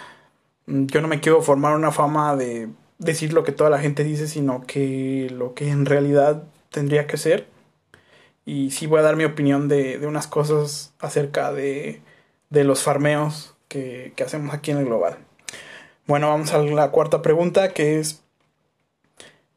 mm, 0.67 0.87
yo 0.87 1.01
no 1.01 1.09
me 1.09 1.21
quiero 1.21 1.43
formar 1.43 1.75
una 1.75 1.91
fama 1.91 2.37
de 2.37 2.69
decir 2.99 3.33
lo 3.33 3.45
que 3.45 3.53
toda 3.53 3.71
la 3.71 3.79
gente 3.79 4.05
dice, 4.05 4.29
sino 4.29 4.63
que 4.67 5.29
lo 5.33 5.55
que 5.55 5.71
en 5.71 5.87
realidad 5.87 6.45
tendría 6.71 7.07
que 7.07 7.17
ser. 7.17 7.49
Y 8.53 8.73
sí 8.73 8.89
voy 8.89 8.99
a 8.99 9.03
dar 9.03 9.15
mi 9.15 9.23
opinión 9.23 9.69
de, 9.69 9.99
de 9.99 10.09
unas 10.09 10.27
cosas 10.27 10.93
acerca 10.99 11.53
de, 11.53 12.03
de 12.49 12.65
los 12.65 12.83
farmeos 12.83 13.55
que, 13.69 14.13
que 14.17 14.25
hacemos 14.25 14.53
aquí 14.53 14.73
en 14.73 14.79
el 14.79 14.87
global. 14.87 15.19
Bueno, 16.09 16.31
vamos 16.31 16.53
a 16.53 16.59
la 16.59 16.91
cuarta 16.91 17.23
pregunta, 17.23 17.73
que 17.73 18.01
es 18.01 18.25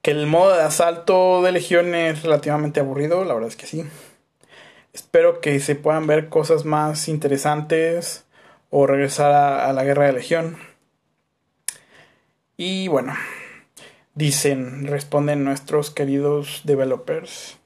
que 0.04 0.12
el 0.12 0.28
modo 0.28 0.56
de 0.56 0.62
asalto 0.62 1.42
de 1.42 1.52
Legión 1.52 1.96
es 1.96 2.22
relativamente 2.22 2.82
aburrido, 2.82 3.26
la 3.26 3.34
verdad 3.34 3.50
es 3.50 3.56
que 3.56 3.66
sí. 3.66 3.84
Espero 4.94 5.42
que 5.42 5.60
se 5.60 5.74
puedan 5.74 6.06
ver 6.06 6.30
cosas 6.30 6.64
más 6.64 7.08
interesantes 7.08 8.26
o 8.70 8.86
regresar 8.86 9.32
a, 9.32 9.68
a 9.68 9.74
la 9.74 9.84
guerra 9.84 10.06
de 10.06 10.14
Legión. 10.14 10.58
Y 12.58 12.90
bueno, 12.90 13.16
dicen, 14.14 14.86
responden 14.86 15.44
nuestros 15.44 15.90
queridos 15.90 16.62
developers. 16.64 17.58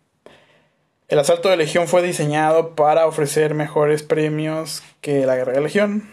El 1.08 1.20
asalto 1.20 1.48
de 1.48 1.56
Legión 1.56 1.88
fue 1.88 2.02
diseñado 2.02 2.76
para 2.76 3.08
ofrecer 3.08 3.54
mejores 3.54 4.04
premios 4.04 4.84
que 5.00 5.26
la 5.26 5.38
guerra 5.38 5.54
de 5.54 5.62
Legión. 5.62 6.10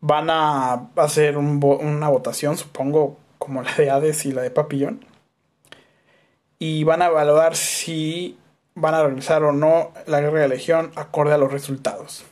Van 0.00 0.30
a 0.30 0.88
hacer 0.96 1.36
una 1.36 2.08
votación, 2.08 2.56
supongo, 2.56 3.18
como 3.36 3.60
la 3.62 3.74
de 3.74 3.90
Hades 3.90 4.24
y 4.24 4.32
la 4.32 4.40
de 4.40 4.50
Papillón. 4.50 5.04
Y 6.58 6.84
van 6.84 7.02
a 7.02 7.08
evaluar 7.08 7.56
si 7.56 8.38
van 8.74 8.94
a 8.94 9.02
realizar 9.02 9.42
o 9.42 9.52
no 9.52 9.92
la 10.06 10.22
guerra 10.22 10.40
de 10.40 10.48
Legión 10.48 10.90
acorde 10.96 11.34
a 11.34 11.38
los 11.38 11.52
resultados. 11.52 12.24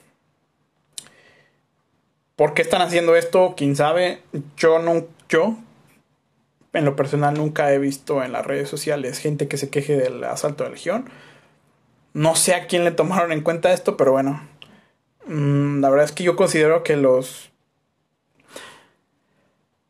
¿Por 2.35 2.55
qué 2.55 2.63
están 2.63 2.81
haciendo 2.81 3.15
esto? 3.15 3.53
¿Quién 3.59 3.77
sabe? 3.77 4.23
Yo 4.57 4.79
no, 4.79 5.05
yo 5.29 5.59
en 6.75 6.85
lo 6.85 6.97
personal 6.97 7.35
nunca 7.35 7.73
he 7.73 7.79
visto 7.79 8.23
en 8.23 8.33
las 8.33 8.47
redes 8.47 8.69
sociales 8.69 9.19
gente 9.19 9.49
que 9.49 9.57
se 9.57 9.71
queje 9.71 9.97
del 9.97 10.23
asalto 10.25 10.65
de 10.65 10.71
Legión. 10.71 11.09
No 12.13 12.37
sé 12.37 12.55
a 12.55 12.67
quién 12.67 12.85
le 12.85 12.91
tomaron 12.91 13.33
en 13.33 13.41
cuenta 13.43 13.73
esto, 13.73 13.97
pero 13.97 14.13
bueno. 14.13 14.41
Mm, 15.27 15.81
la 15.81 15.91
verdad 15.91 16.05
es 16.05 16.13
que 16.13 16.25
yo 16.25 16.37
considero 16.37 16.83
que 16.83 16.97
los 16.97 17.51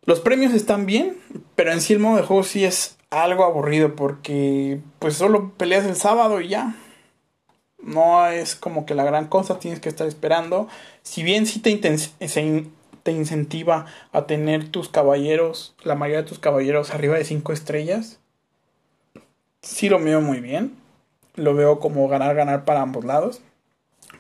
los 0.07 0.21
premios 0.21 0.53
están 0.53 0.85
bien, 0.85 1.17
pero 1.55 1.73
en 1.73 1.81
sí 1.81 1.95
el 1.95 1.99
modo 1.99 2.17
de 2.17 2.23
juego 2.23 2.43
sí 2.43 2.65
es 2.65 2.99
algo 3.11 3.45
aburrido 3.45 3.97
porque 3.97 4.81
pues 4.99 5.15
solo 5.15 5.53
peleas 5.57 5.87
el 5.87 5.97
sábado 5.97 6.41
y 6.41 6.49
ya. 6.49 6.77
No 7.83 8.27
es 8.27 8.55
como 8.55 8.87
que 8.87 8.95
la 8.95 9.05
gran 9.05 9.27
cosa, 9.29 9.59
tienes 9.59 9.81
que 9.81 9.89
estar 9.89 10.07
esperando. 10.07 10.69
Si 11.03 11.23
bien 11.23 11.47
sí 11.47 11.61
te, 11.61 11.71
te 13.05 13.13
incentiva 13.13 13.87
a 14.11 14.27
tener 14.27 14.69
tus 14.71 14.89
caballeros, 14.89 15.77
la 15.85 15.95
mayoría 15.95 16.23
de 16.23 16.29
tus 16.29 16.41
caballeros 16.41 16.91
arriba 16.91 17.17
de 17.17 17.25
5 17.25 17.53
estrellas, 17.53 18.19
sí 19.63 19.89
lo 19.89 19.99
veo 20.01 20.21
muy 20.21 20.41
bien. 20.41 20.77
Lo 21.37 21.55
veo 21.55 21.81
como 21.81 22.07
ganar, 22.09 22.35
ganar 22.35 22.65
para 22.65 22.83
ambos 22.83 23.05
lados. 23.05 23.41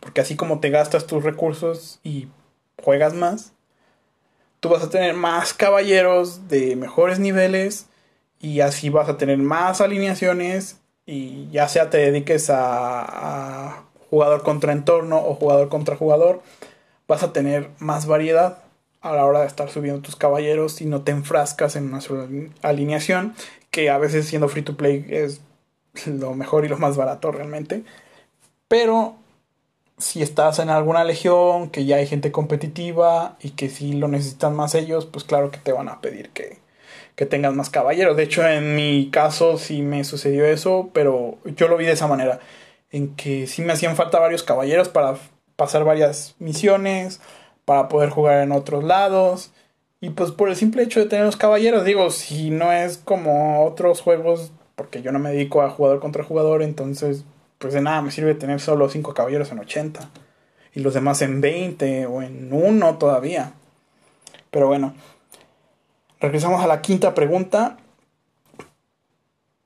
Porque 0.00 0.20
así 0.20 0.36
como 0.36 0.60
te 0.60 0.70
gastas 0.70 1.06
tus 1.06 1.22
recursos 1.22 2.00
y 2.02 2.28
juegas 2.82 3.14
más, 3.14 3.52
tú 4.60 4.68
vas 4.68 4.82
a 4.82 4.90
tener 4.90 5.14
más 5.14 5.54
caballeros 5.54 6.48
de 6.48 6.76
mejores 6.76 7.18
niveles 7.18 7.86
y 8.40 8.60
así 8.60 8.90
vas 8.90 9.08
a 9.08 9.16
tener 9.16 9.38
más 9.38 9.80
alineaciones 9.80 10.80
y 11.06 11.48
ya 11.50 11.68
sea 11.68 11.90
te 11.90 11.98
dediques 11.98 12.50
a, 12.50 13.84
jugador 14.10 14.42
contra 14.42 14.72
entorno 14.72 15.18
o 15.18 15.34
jugador 15.34 15.68
contra 15.68 15.96
jugador, 15.96 16.42
vas 17.08 17.22
a 17.22 17.32
tener 17.32 17.70
más 17.78 18.06
variedad 18.06 18.63
a 19.04 19.12
la 19.12 19.26
hora 19.26 19.42
de 19.42 19.46
estar 19.46 19.70
subiendo 19.70 20.00
tus 20.00 20.16
caballeros 20.16 20.80
y 20.80 20.86
no 20.86 21.02
te 21.02 21.12
enfrascas 21.12 21.76
en 21.76 21.84
una 21.84 22.00
sola 22.00 22.26
alineación, 22.62 23.34
que 23.70 23.90
a 23.90 23.98
veces 23.98 24.26
siendo 24.26 24.48
free 24.48 24.62
to 24.62 24.76
play 24.76 25.04
es 25.10 25.42
lo 26.06 26.34
mejor 26.34 26.64
y 26.64 26.68
lo 26.68 26.78
más 26.78 26.96
barato 26.96 27.30
realmente. 27.30 27.84
Pero 28.66 29.16
si 29.98 30.22
estás 30.22 30.58
en 30.58 30.70
alguna 30.70 31.04
legión, 31.04 31.68
que 31.68 31.84
ya 31.84 31.96
hay 31.96 32.06
gente 32.06 32.32
competitiva 32.32 33.36
y 33.42 33.50
que 33.50 33.68
si 33.68 33.92
lo 33.92 34.08
necesitan 34.08 34.56
más 34.56 34.74
ellos, 34.74 35.04
pues 35.04 35.24
claro 35.24 35.50
que 35.50 35.58
te 35.58 35.72
van 35.72 35.90
a 35.90 36.00
pedir 36.00 36.30
que, 36.30 36.58
que 37.14 37.26
tengas 37.26 37.54
más 37.54 37.68
caballeros. 37.68 38.16
De 38.16 38.22
hecho, 38.22 38.46
en 38.48 38.74
mi 38.74 39.10
caso 39.10 39.58
sí 39.58 39.82
me 39.82 40.02
sucedió 40.04 40.46
eso, 40.46 40.88
pero 40.94 41.36
yo 41.44 41.68
lo 41.68 41.76
vi 41.76 41.84
de 41.84 41.92
esa 41.92 42.06
manera, 42.06 42.40
en 42.90 43.14
que 43.16 43.46
sí 43.46 43.60
me 43.60 43.74
hacían 43.74 43.96
falta 43.96 44.18
varios 44.18 44.42
caballeros 44.42 44.88
para 44.88 45.16
pasar 45.56 45.84
varias 45.84 46.36
misiones, 46.38 47.20
para 47.64 47.88
poder 47.88 48.10
jugar 48.10 48.42
en 48.42 48.52
otros 48.52 48.84
lados. 48.84 49.52
Y 50.00 50.10
pues 50.10 50.32
por 50.32 50.48
el 50.48 50.56
simple 50.56 50.82
hecho 50.82 51.00
de 51.00 51.06
tener 51.06 51.24
los 51.24 51.36
caballeros, 51.36 51.84
digo, 51.84 52.10
si 52.10 52.50
no 52.50 52.72
es 52.72 52.98
como 52.98 53.64
otros 53.64 54.00
juegos, 54.00 54.52
porque 54.76 55.02
yo 55.02 55.12
no 55.12 55.18
me 55.18 55.30
dedico 55.30 55.62
a 55.62 55.70
jugador 55.70 56.00
contra 56.00 56.24
jugador, 56.24 56.62
entonces 56.62 57.24
pues 57.58 57.72
de 57.72 57.80
nada 57.80 58.02
me 58.02 58.10
sirve 58.10 58.34
tener 58.34 58.60
solo 58.60 58.88
5 58.88 59.14
caballeros 59.14 59.50
en 59.50 59.60
80 59.60 60.10
y 60.74 60.80
los 60.80 60.92
demás 60.92 61.22
en 61.22 61.40
20 61.40 62.06
o 62.06 62.20
en 62.20 62.52
1 62.52 62.98
todavía. 62.98 63.54
Pero 64.50 64.66
bueno, 64.66 64.94
regresamos 66.20 66.62
a 66.62 66.66
la 66.66 66.82
quinta 66.82 67.14
pregunta. 67.14 67.78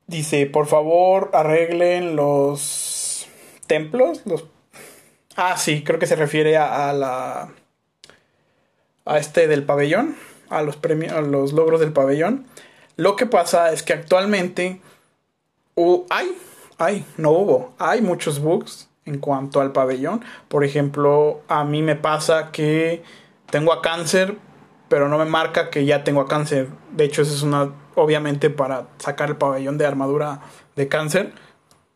Dice, 0.07 0.47
por 0.47 0.67
favor, 0.67 1.31
arreglen 1.33 2.15
los 2.15 3.27
templos, 3.67 4.23
los 4.25 4.47
Ah, 5.41 5.57
sí, 5.57 5.85
creo 5.85 6.01
que 6.01 6.07
se 6.09 6.17
refiere 6.17 6.57
a, 6.57 6.93
la 6.93 7.51
a 9.09 9.19
este 9.19 9.49
del 9.49 9.65
pabellón, 9.65 10.17
a 10.51 10.63
los 10.63 10.77
premios, 10.77 11.13
a 11.13 11.21
los 11.21 11.53
logros 11.53 11.81
del 11.81 11.93
pabellón. 11.93 12.47
Lo 12.97 13.17
que 13.17 13.27
pasa 13.27 13.73
es 13.73 13.83
que 13.83 13.93
actualmente 13.93 14.81
hay 16.11 16.37
hay, 16.79 17.05
no 17.17 17.33
hubo. 17.33 17.75
Hay 17.79 18.01
muchos 18.01 18.39
bugs 18.39 18.89
en 19.05 19.19
cuanto 19.19 19.61
al 19.61 19.73
pabellón. 19.73 20.25
Por 20.49 20.65
ejemplo, 20.65 21.43
a 21.49 21.65
mí 21.65 21.83
me 21.83 21.97
pasa 21.97 22.51
que 22.53 23.03
tengo 23.51 23.73
a 23.73 23.83
cáncer, 23.83 24.37
pero 24.89 25.09
no 25.09 25.19
me 25.19 25.25
marca 25.25 25.71
que 25.71 25.85
ya 25.85 26.05
tengo 26.05 26.21
a 26.21 26.29
cáncer. 26.29 26.69
De 26.93 27.05
hecho, 27.05 27.23
eso 27.23 27.35
es 27.35 27.43
una, 27.43 27.73
obviamente, 27.97 28.49
para 28.49 28.87
sacar 28.99 29.31
el 29.31 29.37
pabellón 29.37 29.77
de 29.77 29.87
armadura 29.87 30.41
de 30.77 30.87
cáncer, 30.87 31.33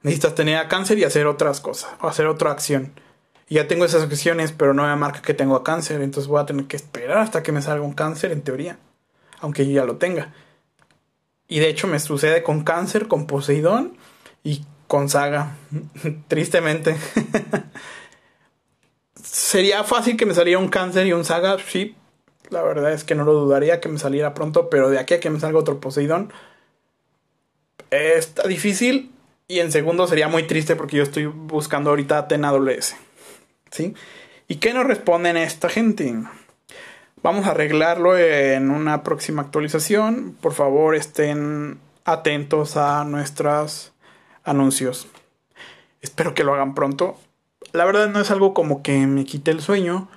necesitas 0.03 0.35
tener 0.35 0.57
a 0.57 0.67
cáncer 0.67 0.99
y 0.99 1.05
hacer 1.05 1.29
otras 1.29 1.61
cosas, 1.61 1.93
o 2.01 2.09
hacer 2.09 2.27
otra 2.27 2.51
acción. 2.51 2.93
Ya 3.53 3.69
tengo 3.69 3.85
esas 3.85 4.05
acciones, 4.05 4.51
pero 4.51 4.73
no 4.73 4.85
me 4.85 4.97
marca 4.97 5.21
que 5.21 5.35
tengo 5.35 5.63
cáncer, 5.63 6.01
entonces 6.01 6.27
voy 6.27 6.41
a 6.41 6.47
tener 6.47 6.65
que 6.65 6.77
esperar 6.77 7.19
hasta 7.19 7.43
que 7.43 7.53
me 7.53 7.61
salga 7.61 7.85
un 7.85 7.93
cáncer, 7.93 8.33
en 8.33 8.41
teoría, 8.41 8.79
aunque 9.41 9.67
yo 9.67 9.73
ya 9.73 9.85
lo 9.85 9.97
tenga. 9.97 10.33
Y 11.49 11.59
de 11.59 11.69
hecho 11.69 11.87
me 11.87 12.01
sucede 12.01 12.43
con 12.43 12.65
cáncer, 12.65 13.09
con 13.09 13.27
Poseidón 13.27 13.99
y 14.43 14.65
con 14.87 15.11
Saga, 15.11 15.57
tristemente. 16.29 16.97
Sería 19.23 19.85
fácil 19.85 20.17
que 20.17 20.25
me 20.25 20.33
saliera 20.33 20.59
un 20.59 20.69
cáncer 20.69 21.07
y 21.07 21.13
un 21.13 21.27
Saga, 21.27 21.59
sí. 21.59 21.95
La 22.49 22.63
verdad 22.63 22.95
es 22.95 23.05
que 23.05 23.15
no 23.15 23.25
lo 23.25 23.35
dudaría 23.35 23.81
que 23.81 23.91
me 23.91 23.99
saliera 23.99 24.33
pronto, 24.33 24.71
pero 24.71 24.89
de 24.89 24.99
aquí 24.99 25.13
a 25.13 25.21
que 25.21 25.29
me 25.29 25.41
salga 25.41 25.59
otro 25.59 25.79
Poseidón, 25.79 26.33
está 27.91 28.49
difícil. 28.49 29.13
Y 29.47 29.59
en 29.59 29.71
segundo 29.71 30.07
sería 30.07 30.29
muy 30.29 30.45
triste 30.45 30.75
porque 30.75 30.97
yo 30.97 31.03
estoy 31.03 31.27
buscando 31.27 31.91
ahorita 31.91 32.17
Atena 32.17 32.51
WS. 32.51 32.97
¿Sí? 33.73 33.95
¿Y 34.49 34.57
qué 34.57 34.75
nos 34.75 34.87
responden 34.87 35.37
esta 35.37 35.69
gente? 35.69 36.15
Vamos 37.23 37.47
a 37.47 37.53
arreglarlo 37.53 38.19
en 38.19 38.71
una 38.71 39.03
próxima 39.03 39.43
actualización. 39.43 40.37
Por 40.41 40.53
favor, 40.53 40.95
estén 40.95 41.81
atentos 42.05 42.77
a 42.77 43.05
nuestras 43.05 43.93
anuncios. 44.45 45.09
Espero 46.03 46.35
que 46.35 46.45
lo 46.45 46.53
hagan 46.53 46.75
pronto. 46.75 47.17
La 47.73 47.87
verdad 47.87 48.09
no 48.09 48.21
es 48.21 48.31
algo 48.31 48.53
como 48.53 48.83
que 48.83 49.07
me 49.07 49.25
quite 49.25 49.51
el 49.51 49.63
sueño, 49.63 50.09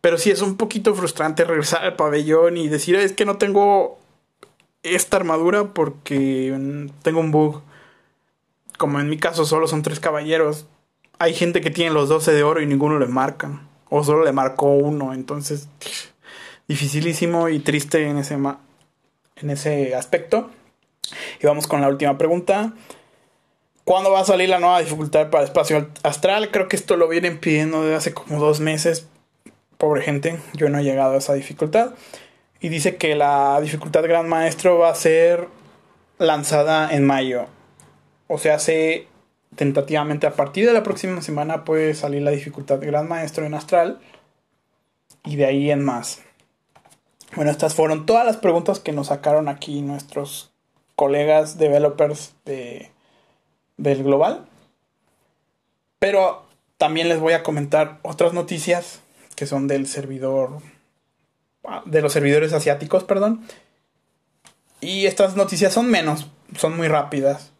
pero 0.00 0.16
sí 0.16 0.30
es 0.30 0.40
un 0.40 0.56
poquito 0.56 0.94
frustrante 0.94 1.44
regresar 1.44 1.84
al 1.84 1.96
pabellón 1.96 2.56
y 2.56 2.68
decir, 2.68 2.94
es 2.96 3.12
que 3.12 3.26
no 3.26 3.36
tengo 3.36 3.98
esta 4.82 5.18
armadura 5.18 5.74
porque 5.74 6.88
tengo 7.02 7.20
un 7.20 7.30
bug. 7.30 7.62
Como 8.78 8.98
en 8.98 9.10
mi 9.10 9.18
caso 9.18 9.44
solo 9.44 9.66
son 9.66 9.82
tres 9.82 10.00
caballeros. 10.00 10.66
Hay 11.18 11.34
gente 11.34 11.60
que 11.60 11.70
tiene 11.70 11.92
los 11.92 12.08
12 12.08 12.32
de 12.32 12.42
oro 12.42 12.60
y 12.60 12.66
ninguno 12.66 12.98
le 12.98 13.06
marca. 13.06 13.60
O 13.88 14.02
solo 14.04 14.24
le 14.24 14.32
marcó 14.32 14.66
uno. 14.72 15.14
Entonces, 15.14 15.68
dificilísimo 16.68 17.48
y 17.48 17.60
triste 17.60 18.08
en 18.08 18.18
ese, 18.18 18.34
en 18.34 19.50
ese 19.50 19.94
aspecto. 19.94 20.50
Y 21.40 21.46
vamos 21.46 21.66
con 21.66 21.80
la 21.80 21.88
última 21.88 22.16
pregunta 22.18 22.72
¿Cuándo 23.84 24.10
va 24.10 24.20
a 24.20 24.24
salir 24.24 24.48
la 24.48 24.60
nueva 24.60 24.80
dificultad 24.80 25.28
para 25.28 25.44
espacio 25.44 25.90
astral? 26.02 26.50
Creo 26.50 26.68
que 26.68 26.76
esto 26.76 26.96
lo 26.96 27.06
vienen 27.06 27.38
pidiendo 27.38 27.82
desde 27.82 27.96
hace 27.96 28.14
como 28.14 28.40
dos 28.40 28.60
meses. 28.60 29.06
Pobre 29.76 30.00
gente, 30.00 30.40
yo 30.54 30.70
no 30.70 30.78
he 30.78 30.84
llegado 30.84 31.14
a 31.14 31.18
esa 31.18 31.34
dificultad. 31.34 31.92
Y 32.60 32.70
dice 32.70 32.96
que 32.96 33.14
la 33.14 33.60
dificultad 33.60 34.04
Gran 34.04 34.26
Maestro 34.26 34.78
va 34.78 34.88
a 34.88 34.94
ser 34.94 35.48
lanzada 36.16 36.94
en 36.94 37.04
mayo. 37.04 37.46
O 38.26 38.38
sea, 38.38 38.58
se 38.58 39.06
tentativamente 39.56 40.26
a 40.26 40.34
partir 40.34 40.66
de 40.66 40.72
la 40.72 40.82
próxima 40.82 41.22
semana 41.22 41.64
puede 41.64 41.94
salir 41.94 42.22
la 42.22 42.30
dificultad 42.30 42.80
Gran 42.80 43.08
Maestro 43.08 43.44
en 43.44 43.54
Astral. 43.54 44.00
Y 45.24 45.36
de 45.36 45.46
ahí 45.46 45.70
en 45.70 45.82
más. 45.82 46.20
Bueno, 47.34 47.50
estas 47.50 47.74
fueron 47.74 48.06
todas 48.06 48.26
las 48.26 48.36
preguntas 48.36 48.78
que 48.78 48.92
nos 48.92 49.06
sacaron 49.06 49.48
aquí 49.48 49.80
nuestros 49.80 50.52
colegas 50.96 51.58
developers 51.58 52.34
de 52.44 52.90
del 53.76 54.04
global. 54.04 54.46
Pero 55.98 56.44
también 56.76 57.08
les 57.08 57.20
voy 57.20 57.32
a 57.32 57.42
comentar 57.42 57.98
otras 58.02 58.34
noticias 58.34 59.00
que 59.36 59.46
son 59.46 59.66
del 59.66 59.86
servidor 59.86 60.58
ah, 61.64 61.82
de 61.86 62.02
los 62.02 62.12
servidores 62.12 62.52
asiáticos, 62.52 63.04
perdón. 63.04 63.46
Y 64.80 65.06
estas 65.06 65.34
noticias 65.34 65.72
son 65.72 65.90
menos, 65.90 66.28
son 66.58 66.76
muy 66.76 66.88
rápidas. 66.88 67.53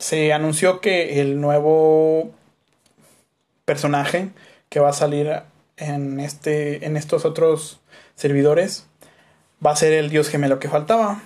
Se 0.00 0.32
anunció 0.32 0.80
que 0.80 1.20
el 1.20 1.40
nuevo 1.40 2.32
personaje 3.64 4.30
que 4.68 4.80
va 4.80 4.88
a 4.88 4.94
salir 4.94 5.42
en 5.76 6.18
este 6.18 6.84
en 6.84 6.96
estos 6.96 7.24
otros 7.24 7.80
servidores 8.16 8.86
va 9.64 9.72
a 9.72 9.76
ser 9.76 9.92
el 9.92 10.10
dios 10.10 10.28
gemelo 10.28 10.58
que 10.58 10.68
faltaba. 10.68 11.22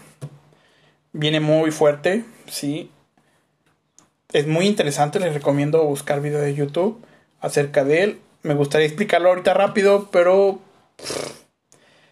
Viene 1.13 1.39
muy 1.41 1.71
fuerte, 1.71 2.25
sí, 2.49 2.91
es 4.33 4.49
muy 4.49 4.67
interesante, 4.67 5.21
les 5.21 5.33
recomiendo 5.33 5.85
buscar 5.85 6.21
video 6.21 6.41
de 6.41 6.55
YouTube 6.55 7.01
acerca 7.41 7.85
de 7.85 8.03
él. 8.03 8.21
Me 8.43 8.55
gustaría 8.55 8.89
explicarlo 8.89 9.29
ahorita 9.29 9.55
rápido, 9.55 10.09
pero 10.11 10.59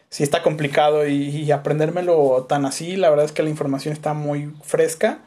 si 0.09 0.23
está 0.23 0.43
complicado 0.43 1.09
y, 1.09 1.51
aprendérmelo 1.51 2.47
tan 2.49 2.65
así, 2.65 2.97
la 2.97 3.11
verdad 3.11 3.25
es 3.25 3.33
que 3.33 3.43
la 3.43 3.51
información 3.51 3.93
está 3.93 4.15
muy 4.15 4.55
fresca. 4.63 5.19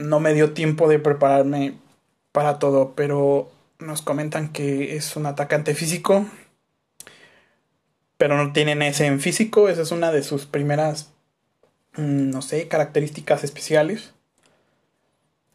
No 0.00 0.18
me 0.18 0.32
dio 0.32 0.54
tiempo 0.54 0.88
de 0.88 0.98
prepararme 0.98 1.74
para 2.32 2.58
todo, 2.58 2.94
pero 2.94 3.50
nos 3.78 4.00
comentan 4.00 4.48
que 4.48 4.96
es 4.96 5.14
un 5.14 5.26
atacante 5.26 5.74
físico, 5.74 6.24
pero 8.16 8.42
no 8.42 8.52
tienen 8.52 8.80
ese 8.80 9.06
en 9.06 9.20
físico, 9.20 9.68
esa 9.68 9.82
es 9.82 9.90
una 9.90 10.10
de 10.10 10.22
sus 10.22 10.46
primeras, 10.46 11.10
mm, 11.96 12.30
no 12.30 12.40
sé, 12.40 12.66
características 12.66 13.44
especiales 13.44 14.14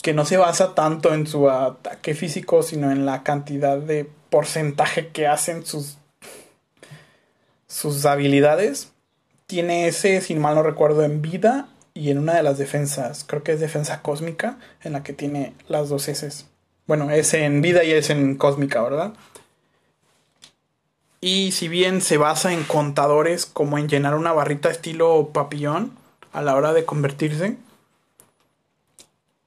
que 0.06 0.14
no 0.14 0.24
se 0.24 0.38
basa 0.38 0.76
tanto 0.76 1.16
en 1.16 1.26
su 1.26 1.50
ataque 1.50 2.14
físico, 2.14 2.62
sino 2.62 2.92
en 2.92 3.08
la 3.08 3.24
cantidad 3.24 3.80
de 3.80 4.08
porcentaje 4.30 5.08
que 5.08 5.26
hacen 5.26 5.66
sus, 5.66 5.98
sus 7.66 8.06
habilidades. 8.06 8.92
Tiene 9.48 9.88
ese, 9.88 10.22
sin 10.22 10.38
mal 10.38 10.54
no 10.54 10.62
recuerdo, 10.62 11.04
en 11.04 11.24
vida 11.24 11.70
y 11.96 12.12
en 12.12 12.20
una 12.20 12.36
de 12.36 12.44
las 12.44 12.60
defensas. 12.60 13.24
Creo 13.26 13.42
que 13.42 13.54
es 13.54 13.60
defensa 13.60 14.04
cósmica, 14.04 14.60
en 14.84 14.94
la 14.94 15.02
que 15.02 15.14
tiene 15.14 15.54
las 15.68 15.90
dos 15.90 16.08
S. 16.08 16.46
Bueno, 16.86 17.10
es 17.10 17.34
en 17.34 17.64
vida 17.64 17.84
y 17.84 17.94
es 17.94 18.12
en 18.12 18.36
cósmica, 18.36 18.84
¿verdad? 18.84 19.14
Y 21.22 21.54
si 21.54 21.70
bien 21.70 22.02
se 22.02 22.18
basa 22.18 22.54
en 22.54 22.64
contadores 22.64 23.48
como 23.48 23.80
en 23.80 23.90
llenar 23.90 24.14
una 24.14 24.34
barrita 24.34 24.70
estilo 24.70 25.32
papillón 25.34 25.94
a 26.34 26.44
la 26.44 26.56
hora 26.56 26.74
de 26.74 26.86
convertirse, 26.86 27.58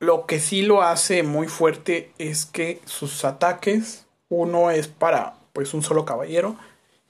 lo 0.01 0.27
que 0.27 0.41
sí 0.41 0.63
lo 0.63 0.83
hace 0.83 1.23
muy 1.23 1.49
fuerte 1.49 2.13
es 2.19 2.47
que 2.47 2.81
sus 2.87 3.25
ataques, 3.25 4.07
uno 4.29 4.71
es 4.71 4.89
para 4.89 5.35
pues 5.53 5.75
un 5.75 5.83
solo 5.83 6.05
caballero 6.05 6.57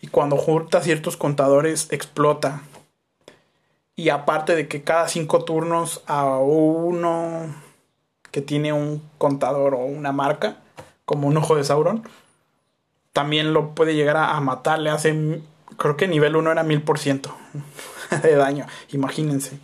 y 0.00 0.08
cuando 0.08 0.36
junta 0.36 0.82
ciertos 0.82 1.16
contadores 1.16 1.88
explota. 1.90 2.62
Y 3.98 4.10
aparte 4.10 4.54
de 4.54 4.68
que 4.68 4.84
cada 4.84 5.08
cinco 5.08 5.44
turnos 5.44 6.04
a 6.06 6.38
uno 6.38 7.52
que 8.30 8.40
tiene 8.40 8.72
un 8.72 9.02
contador 9.18 9.74
o 9.74 9.78
una 9.78 10.12
marca, 10.12 10.58
como 11.04 11.26
un 11.26 11.36
ojo 11.36 11.56
de 11.56 11.64
Sauron, 11.64 12.04
también 13.12 13.52
lo 13.52 13.74
puede 13.74 13.96
llegar 13.96 14.16
a, 14.16 14.38
matar. 14.38 14.78
Le 14.78 14.90
hace, 14.90 15.42
creo 15.78 15.96
que 15.96 16.06
nivel 16.06 16.36
1 16.36 16.52
era 16.52 16.62
mil 16.62 16.80
por 16.80 17.00
ciento 17.00 17.34
de 18.22 18.36
daño, 18.36 18.66
imagínense. 18.92 19.58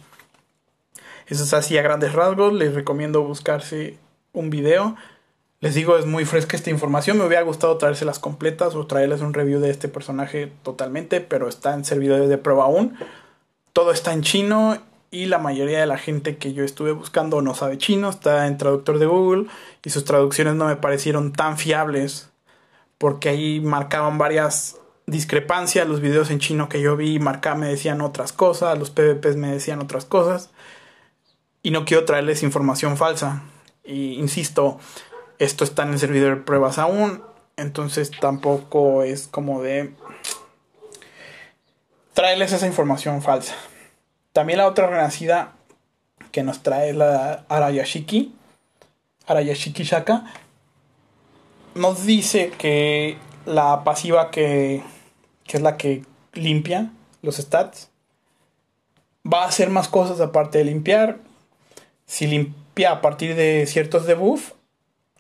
Eso 1.29 1.45
es 1.45 1.55
así 1.55 1.79
a 1.79 1.83
grandes 1.83 2.13
rasgos. 2.13 2.53
Les 2.53 2.75
recomiendo 2.75 3.23
buscarse 3.23 3.99
un 4.33 4.51
video. 4.51 4.97
Les 5.61 5.77
digo, 5.77 5.97
es 5.97 6.07
muy 6.07 6.25
fresca 6.25 6.57
esta 6.57 6.71
información. 6.71 7.19
Me 7.19 7.25
hubiera 7.25 7.45
gustado 7.45 7.79
traérselas 7.79 8.19
completas 8.19 8.75
o 8.75 8.89
traerles 8.89 9.21
un 9.21 9.33
review 9.33 9.61
de 9.61 9.71
este 9.71 9.87
personaje 9.87 10.51
totalmente, 10.65 11.21
pero 11.21 11.49
está 11.49 11.73
en 11.73 11.85
servidores 11.85 12.29
de 12.29 12.37
prueba 12.37 12.65
aún. 12.65 12.99
Todo 13.75 13.91
está 13.91 14.13
en 14.13 14.23
chino 14.23 14.79
y 15.11 15.27
la 15.27 15.39
mayoría 15.39 15.81
de 15.81 15.87
la 15.87 15.99
gente 15.99 16.37
que 16.37 16.53
yo 16.53 16.63
estuve 16.63 16.93
buscando 16.93 17.43
no 17.43 17.55
sabe 17.55 17.77
chino. 17.77 18.09
Está 18.09 18.47
en 18.47 18.57
traductor 18.57 19.01
de 19.01 19.07
Google 19.07 19.49
y 19.85 19.91
sus 19.91 20.05
traducciones 20.05 20.55
no 20.55 20.67
me 20.67 20.77
parecieron 20.77 21.33
tan 21.33 21.59
fiables 21.59 22.31
porque 22.99 23.31
ahí 23.31 23.61
marcaban 23.61 24.17
varias 24.17 24.77
discrepancias. 25.07 25.89
Los 25.89 26.01
videos 26.01 26.31
en 26.31 26.39
chino 26.39 26.69
que 26.69 26.81
yo 26.81 26.97
vi 26.97 27.19
marcaban, 27.19 27.61
me 27.61 27.67
decían 27.67 28.01
otras 28.01 28.33
cosas, 28.33 28.79
los 28.79 28.91
PvPs 28.91 29.35
me 29.35 29.51
decían 29.51 29.81
otras 29.81 30.05
cosas 30.05 30.51
y 31.65 31.73
no 31.73 31.85
quiero 31.85 32.05
traerles 32.05 32.45
información 32.45 32.97
falsa. 32.97 33.43
Y 33.83 34.13
insisto, 34.21 34.79
esto 35.41 35.65
está 35.65 35.83
en 35.83 35.95
el 35.95 35.99
servidor 35.99 36.37
de 36.37 36.43
pruebas 36.43 36.79
aún, 36.79 37.25
entonces 37.57 38.13
tampoco 38.21 39.03
es 39.03 39.27
como 39.27 39.63
de 39.63 39.95
traerles 42.15 42.53
esa 42.53 42.67
información 42.67 43.21
falsa. 43.23 43.55
También 44.33 44.59
la 44.59 44.67
otra 44.67 44.87
renacida 44.87 45.53
que 46.33 46.43
nos 46.43 46.63
trae 46.63 46.93
la 46.93 47.45
Arayashiki, 47.49 48.35
Arayashiki 49.27 49.85
Shaka, 49.85 50.25
nos 51.75 52.07
dice 52.07 52.51
que 52.57 53.19
la 53.47 53.85
pasiva 53.85 54.31
que, 54.31 54.83
que 55.45 55.57
es 55.57 55.63
la 55.63 55.77
que 55.77 56.03
limpia 56.33 56.91
los 57.23 57.37
stats 57.37 57.91
va 59.31 59.45
a 59.45 59.49
hacer 59.49 59.71
más 59.71 59.89
cosas 59.89 60.21
aparte 60.21 60.59
de 60.59 60.65
limpiar 60.65 61.19
si 62.07 62.27
limpia 62.27 62.93
a 62.93 63.01
partir 63.01 63.35
de 63.35 63.67
ciertos 63.67 64.07
debuff, 64.07 64.53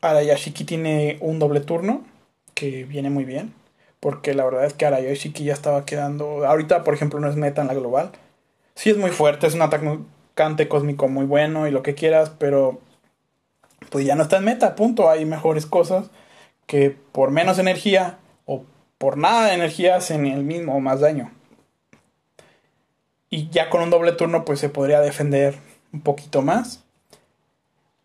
Arayashiki 0.00 0.64
tiene 0.64 1.16
un 1.20 1.38
doble 1.38 1.60
turno 1.60 2.04
que 2.54 2.84
viene 2.84 3.10
muy 3.10 3.24
bien. 3.24 3.54
Porque 4.04 4.34
la 4.34 4.44
verdad 4.44 4.66
es 4.66 4.74
que 4.74 4.84
Arayashiki 4.84 5.44
ya 5.44 5.54
estaba 5.54 5.86
quedando. 5.86 6.46
Ahorita, 6.46 6.84
por 6.84 6.92
ejemplo, 6.92 7.20
no 7.20 7.30
es 7.30 7.36
meta 7.36 7.62
en 7.62 7.68
la 7.68 7.72
global. 7.72 8.10
Sí 8.74 8.90
es 8.90 8.98
muy 8.98 9.10
fuerte, 9.10 9.46
es 9.46 9.54
un 9.54 9.62
atacante 9.62 10.68
cósmico 10.68 11.08
muy 11.08 11.24
bueno 11.24 11.66
y 11.66 11.70
lo 11.70 11.82
que 11.82 11.94
quieras, 11.94 12.30
pero 12.38 12.82
pues 13.88 14.04
ya 14.04 14.14
no 14.14 14.24
está 14.24 14.36
en 14.36 14.44
meta, 14.44 14.74
punto. 14.74 15.08
Hay 15.08 15.24
mejores 15.24 15.64
cosas 15.64 16.10
que 16.66 16.94
por 17.12 17.30
menos 17.30 17.58
energía 17.58 18.18
o 18.44 18.64
por 18.98 19.16
nada 19.16 19.46
de 19.46 19.54
energía 19.54 19.96
hacen 19.96 20.26
el 20.26 20.44
mismo 20.44 20.76
o 20.76 20.80
más 20.80 21.00
daño. 21.00 21.32
Y 23.30 23.48
ya 23.48 23.70
con 23.70 23.80
un 23.80 23.88
doble 23.88 24.12
turno 24.12 24.44
pues 24.44 24.60
se 24.60 24.68
podría 24.68 25.00
defender 25.00 25.54
un 25.94 26.02
poquito 26.02 26.42
más. 26.42 26.84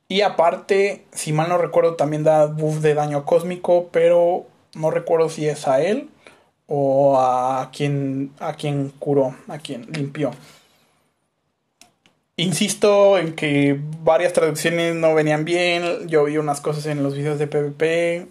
Y 0.08 0.22
aparte, 0.22 1.04
si 1.12 1.34
mal 1.34 1.50
no 1.50 1.58
recuerdo, 1.58 1.98
también 1.98 2.24
da 2.24 2.46
buff 2.46 2.78
de 2.78 2.94
daño 2.94 3.26
cósmico, 3.26 3.90
pero 3.92 4.48
no 4.80 4.92
recuerdo 4.92 5.30
si 5.30 5.48
es 5.48 5.68
a 5.68 5.82
él 5.82 6.10
o 6.68 7.20
a 7.20 7.70
quien, 7.72 8.32
a 8.40 8.54
quien 8.54 8.90
curó, 8.90 9.36
a 9.48 9.58
quien 9.58 9.88
limpió. 9.92 10.32
Insisto 12.38 13.18
en 13.18 13.34
que 13.34 13.80
varias 14.02 14.32
traducciones 14.32 14.96
no 14.96 15.14
venían 15.14 15.44
bien, 15.44 16.08
yo 16.08 16.24
vi 16.24 16.38
unas 16.38 16.62
cosas 16.62 16.86
en 16.86 17.04
los 17.04 17.16
videos 17.16 17.38
de 17.38 17.48
PvP, 17.48 18.28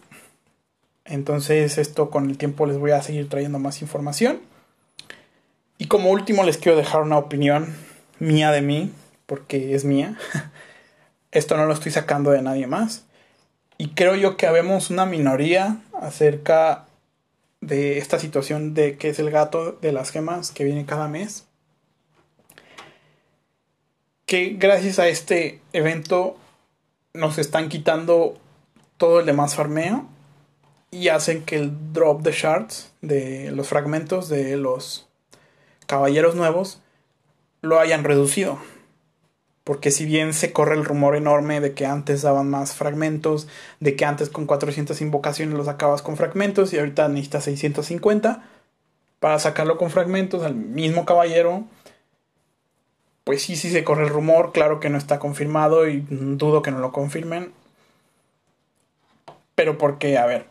entonces 1.04 1.76
esto 1.76 2.08
con 2.08 2.30
el 2.30 2.38
tiempo 2.38 2.64
les 2.64 2.78
voy 2.78 2.92
a 2.92 3.02
seguir 3.02 3.28
trayendo 3.28 3.58
más 3.58 3.82
información. 3.82 4.40
Y 5.76 5.86
como 5.86 6.10
último 6.10 6.42
les 6.44 6.56
quiero 6.56 6.78
dejar 6.78 7.02
una 7.02 7.18
opinión 7.18 7.74
mía 8.18 8.50
de 8.50 8.62
mí, 8.62 8.92
porque 9.26 9.74
es 9.74 9.84
mía. 9.84 10.16
Esto 11.30 11.56
no 11.56 11.66
lo 11.66 11.74
estoy 11.74 11.92
sacando 11.92 12.30
de 12.30 12.40
nadie 12.40 12.66
más. 12.66 13.04
Y 13.80 13.90
creo 13.90 14.16
yo 14.16 14.36
que 14.36 14.48
habemos 14.48 14.90
una 14.90 15.06
minoría 15.06 15.80
acerca 16.00 16.88
de 17.60 17.98
esta 17.98 18.18
situación 18.18 18.74
de 18.74 18.98
que 18.98 19.08
es 19.08 19.20
el 19.20 19.30
gato 19.30 19.72
de 19.72 19.92
las 19.92 20.10
gemas 20.10 20.50
que 20.50 20.64
viene 20.64 20.84
cada 20.84 21.06
mes. 21.06 21.46
Que 24.26 24.56
gracias 24.58 24.98
a 24.98 25.06
este 25.06 25.60
evento 25.72 26.36
nos 27.14 27.38
están 27.38 27.68
quitando 27.68 28.36
todo 28.96 29.20
el 29.20 29.26
demás 29.26 29.54
farmeo 29.54 30.08
y 30.90 31.08
hacen 31.08 31.44
que 31.44 31.56
el 31.56 31.92
drop 31.92 32.22
de 32.22 32.32
shards, 32.32 32.92
de 33.00 33.52
los 33.52 33.68
fragmentos 33.68 34.28
de 34.28 34.56
los 34.56 35.08
caballeros 35.86 36.34
nuevos, 36.34 36.80
lo 37.62 37.78
hayan 37.78 38.02
reducido 38.02 38.58
Porque 39.68 39.90
si 39.90 40.06
bien 40.06 40.32
se 40.32 40.50
corre 40.50 40.76
el 40.76 40.86
rumor 40.86 41.14
enorme 41.14 41.60
de 41.60 41.74
que 41.74 41.84
antes 41.84 42.22
daban 42.22 42.48
más 42.48 42.74
fragmentos, 42.74 43.48
de 43.80 43.96
que 43.96 44.06
antes 44.06 44.30
con 44.30 44.46
400 44.46 44.98
invocaciones 45.02 45.54
los 45.58 45.66
sacabas 45.66 46.00
con 46.00 46.16
fragmentos 46.16 46.72
y 46.72 46.78
ahorita 46.78 47.06
necesitas 47.08 47.44
650 47.44 48.48
para 49.20 49.38
sacarlo 49.38 49.76
con 49.76 49.90
fragmentos 49.90 50.42
al 50.42 50.54
mismo 50.54 51.04
caballero, 51.04 51.64
pues 53.24 53.42
sí, 53.42 53.56
sí 53.56 53.68
se 53.68 53.84
corre 53.84 54.04
el 54.04 54.08
rumor, 54.08 54.52
claro 54.52 54.80
que 54.80 54.88
no 54.88 54.96
está 54.96 55.18
confirmado 55.18 55.86
y 55.86 56.02
dudo 56.08 56.62
que 56.62 56.70
no 56.70 56.78
lo 56.78 56.90
confirmen. 56.90 57.52
Pero 59.54 59.76
porque, 59.76 60.16
a 60.16 60.24
ver, 60.24 60.46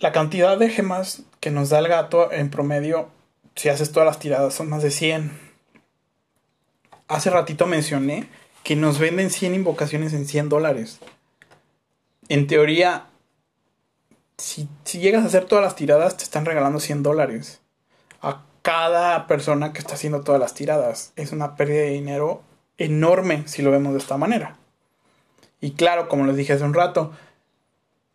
la 0.00 0.10
cantidad 0.10 0.58
de 0.58 0.70
gemas 0.70 1.22
que 1.38 1.52
nos 1.52 1.68
da 1.68 1.78
el 1.78 1.86
gato 1.86 2.32
en 2.32 2.50
promedio, 2.50 3.10
si 3.54 3.68
haces 3.68 3.92
todas 3.92 4.08
las 4.08 4.18
tiradas, 4.18 4.54
son 4.54 4.68
más 4.68 4.82
de 4.82 4.90
100 4.90 5.51
hace 7.12 7.30
ratito 7.30 7.66
mencioné 7.66 8.28
que 8.64 8.74
nos 8.74 8.98
venden 8.98 9.30
100 9.30 9.54
invocaciones 9.54 10.14
en 10.14 10.26
100 10.26 10.48
dólares. 10.48 10.98
En 12.28 12.46
teoría, 12.46 13.06
si, 14.38 14.68
llegas 14.92 15.22
a 15.22 15.26
hacer 15.26 15.44
todas 15.44 15.64
las 15.64 15.76
tiradas, 15.76 16.16
te 16.16 16.24
están 16.24 16.46
regalando 16.46 16.80
100 16.80 17.02
dólares. 17.02 17.60
A 18.22 18.42
cada 18.62 19.26
persona 19.26 19.72
que 19.72 19.80
está 19.80 19.94
haciendo 19.94 20.22
todas 20.22 20.40
las 20.40 20.54
tiradas. 20.54 21.12
Es 21.16 21.32
una 21.32 21.56
pérdida 21.56 21.82
de 21.82 21.90
dinero 21.90 22.42
enorme 22.78 23.42
si 23.46 23.60
lo 23.60 23.70
vemos 23.70 23.92
de 23.92 23.98
esta 23.98 24.16
manera. 24.16 24.56
Y 25.60 25.72
claro, 25.72 26.08
como 26.08 26.24
les 26.24 26.36
dije 26.36 26.54
hace 26.54 26.64
un 26.64 26.74
rato, 26.74 27.12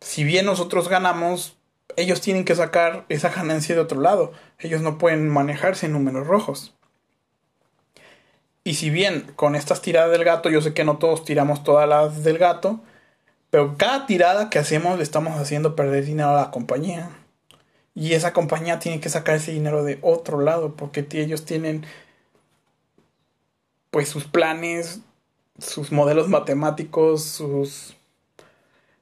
si 0.00 0.24
bien 0.24 0.44
nosotros 0.44 0.88
ganamos, 0.88 1.56
ellos 1.96 2.20
tienen 2.20 2.44
que 2.44 2.54
sacar 2.56 3.04
esa 3.08 3.28
ganancia 3.28 3.74
de 3.74 3.80
otro 3.80 4.00
lado. 4.00 4.32
Ellos 4.58 4.82
no 4.82 4.98
pueden 4.98 5.28
manejarse 5.28 5.86
en 5.86 5.92
números 5.92 6.26
rojos. 6.26 6.74
Y 8.68 8.74
si 8.74 8.90
bien 8.90 9.32
con 9.34 9.56
estas 9.56 9.80
tiradas 9.80 10.10
del 10.10 10.24
gato, 10.24 10.50
yo 10.50 10.60
sé 10.60 10.74
que 10.74 10.84
no 10.84 10.98
todos 10.98 11.24
tiramos 11.24 11.64
todas 11.64 11.88
las 11.88 12.22
del 12.22 12.36
gato, 12.36 12.80
pero 13.48 13.76
cada 13.78 14.04
tirada 14.04 14.50
que 14.50 14.58
hacemos 14.58 14.98
le 14.98 15.04
estamos 15.04 15.40
haciendo 15.40 15.74
perder 15.74 16.04
dinero 16.04 16.28
a 16.28 16.42
la 16.42 16.50
compañía. 16.50 17.08
Y 17.94 18.12
esa 18.12 18.34
compañía 18.34 18.78
tiene 18.78 19.00
que 19.00 19.08
sacar 19.08 19.36
ese 19.36 19.52
dinero 19.52 19.84
de 19.84 19.98
otro 20.02 20.42
lado, 20.42 20.74
porque 20.76 21.06
ellos 21.12 21.46
tienen 21.46 21.86
pues 23.90 24.10
sus 24.10 24.24
planes, 24.24 25.00
sus 25.58 25.90
modelos 25.90 26.28
matemáticos, 26.28 27.22
sus... 27.24 27.96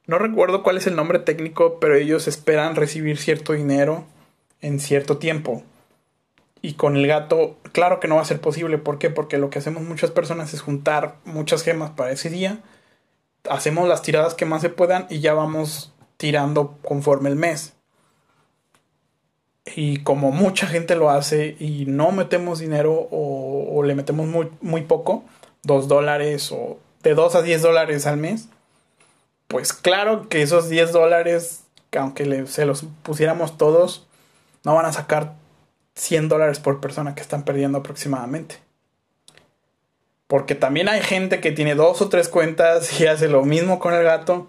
No 0.07 0.21
recuerdo 0.21 0.63
cuál 0.63 0.77
es 0.77 0.87
el 0.87 0.95
nombre 0.95 1.19
técnico, 1.19 1.81
pero 1.81 1.97
ellos 1.97 2.29
esperan 2.29 2.77
recibir 2.77 3.19
cierto 3.19 3.55
dinero 3.55 4.05
en 4.61 4.79
cierto 4.79 5.19
tiempo. 5.19 5.65
Y 6.67 6.73
con 6.73 6.97
el 6.97 7.07
gato, 7.07 7.55
claro 7.71 8.01
que 8.01 8.09
no 8.09 8.17
va 8.17 8.23
a 8.23 8.25
ser 8.25 8.41
posible. 8.41 8.77
¿Por 8.77 8.99
qué? 8.99 9.09
Porque 9.09 9.39
lo 9.39 9.51
que 9.51 9.61
hacemos 9.61 9.85
muchas 9.85 10.11
personas 10.11 10.53
es 10.53 10.63
juntar 10.63 11.15
muchas 11.25 11.63
gemas 11.63 11.91
para 11.91 12.11
ese 12.11 12.29
día. 12.29 12.59
Hacemos 13.49 13.89
las 13.89 14.03
tiradas 14.03 14.35
que 14.35 14.47
más 14.47 14.63
se 14.63 14.69
puedan 14.69 15.07
y 15.09 15.21
ya 15.21 15.33
vamos 15.33 15.93
tirando 16.17 16.77
conforme 16.83 17.29
el 17.29 17.37
mes. 17.37 17.75
Y 19.77 19.99
como 19.99 20.33
mucha 20.33 20.67
gente 20.67 20.97
lo 20.97 21.09
hace 21.09 21.55
y 21.61 21.85
no 21.87 22.11
metemos 22.11 22.59
dinero 22.59 23.07
o, 23.13 23.81
le 23.85 23.95
metemos 23.95 24.27
muy, 24.27 24.51
muy 24.61 24.83
poco, 24.83 25.23
2 25.63 25.87
dólares 25.87 26.51
o 26.51 26.81
de 27.05 27.15
2 27.15 27.37
a 27.37 27.43
10 27.43 27.63
dólares 27.63 28.09
al 28.09 28.17
mes, 28.17 28.49
pues 29.47 29.73
claro 29.73 30.29
que 30.29 30.43
esos 30.43 30.69
10 30.69 30.91
dólares, 30.91 31.63
aunque 31.97 32.49
se 32.49 32.67
los 32.67 32.87
pusiéramos 33.05 33.57
todos, 33.57 34.09
no 34.65 34.75
van 34.75 34.87
a 34.87 34.93
sacar 34.93 35.46
100 35.97 36.29
dólares 36.29 36.61
por 36.61 36.81
persona 36.81 37.15
que 37.15 37.23
están 37.23 37.45
perdiendo 37.45 37.79
aproximadamente. 37.79 38.57
Porque 40.27 40.55
también 40.55 40.89
hay 40.89 41.01
gente 41.01 41.41
que 41.41 41.53
tiene 41.53 41.75
dos 41.75 42.03
o 42.03 42.09
tres 42.09 42.29
cuentas 42.29 43.01
y 43.01 43.07
hace 43.07 43.29
lo 43.29 43.45
mismo 43.45 43.79
con 43.79 43.95
el 43.95 44.05
gato. 44.05 44.49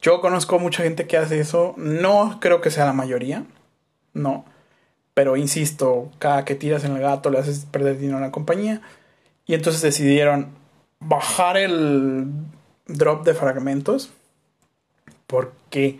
Yo 0.00 0.20
conozco 0.20 0.58
mucha 0.58 0.82
gente 0.82 1.06
que 1.06 1.16
hace 1.16 1.40
eso. 1.40 1.74
No 1.76 2.38
creo 2.40 2.60
que 2.60 2.70
sea 2.70 2.84
la 2.84 2.92
mayoría. 2.92 3.44
No. 4.12 4.44
Pero 5.14 5.36
insisto, 5.36 6.10
cada 6.18 6.44
que 6.44 6.54
tiras 6.54 6.84
en 6.84 6.94
el 6.94 7.02
gato 7.02 7.30
le 7.30 7.38
haces 7.38 7.66
perder 7.70 7.98
dinero 7.98 8.18
a 8.18 8.20
la 8.20 8.30
compañía. 8.30 8.82
Y 9.46 9.54
entonces 9.54 9.82
decidieron 9.82 10.50
bajar 11.00 11.56
el 11.56 12.26
drop 12.86 13.24
de 13.24 13.34
fragmentos. 13.34 14.10
Porque 15.26 15.98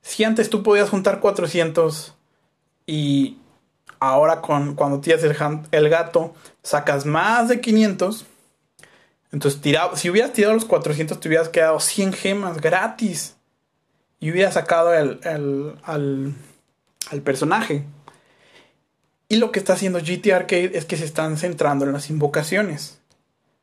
si 0.00 0.24
antes 0.24 0.48
tú 0.48 0.62
podías 0.62 0.88
juntar 0.88 1.20
400 1.20 2.14
y 2.86 3.39
Ahora 4.00 4.40
con, 4.40 4.74
cuando 4.74 5.00
tiras 5.00 5.22
el, 5.22 5.36
el 5.70 5.88
gato, 5.90 6.34
sacas 6.62 7.04
más 7.04 7.48
de 7.48 7.60
500. 7.60 8.24
Entonces, 9.32 9.60
si 9.94 10.10
hubieras 10.10 10.32
tirado 10.32 10.54
los 10.54 10.64
400, 10.64 11.20
te 11.20 11.28
hubieras 11.28 11.50
quedado 11.50 11.78
100 11.78 12.14
gemas 12.14 12.60
gratis. 12.60 13.36
Y 14.18 14.30
hubieras 14.30 14.54
sacado 14.54 14.92
el, 14.94 15.20
al, 15.82 16.34
al 17.10 17.20
personaje. 17.22 17.84
Y 19.28 19.36
lo 19.36 19.52
que 19.52 19.60
está 19.60 19.74
haciendo 19.74 20.00
GT 20.00 20.32
Arcade 20.32 20.72
es 20.74 20.84
que 20.86 20.96
se 20.96 21.04
están 21.04 21.36
centrando 21.36 21.84
en 21.84 21.92
las 21.92 22.10
invocaciones. 22.10 23.00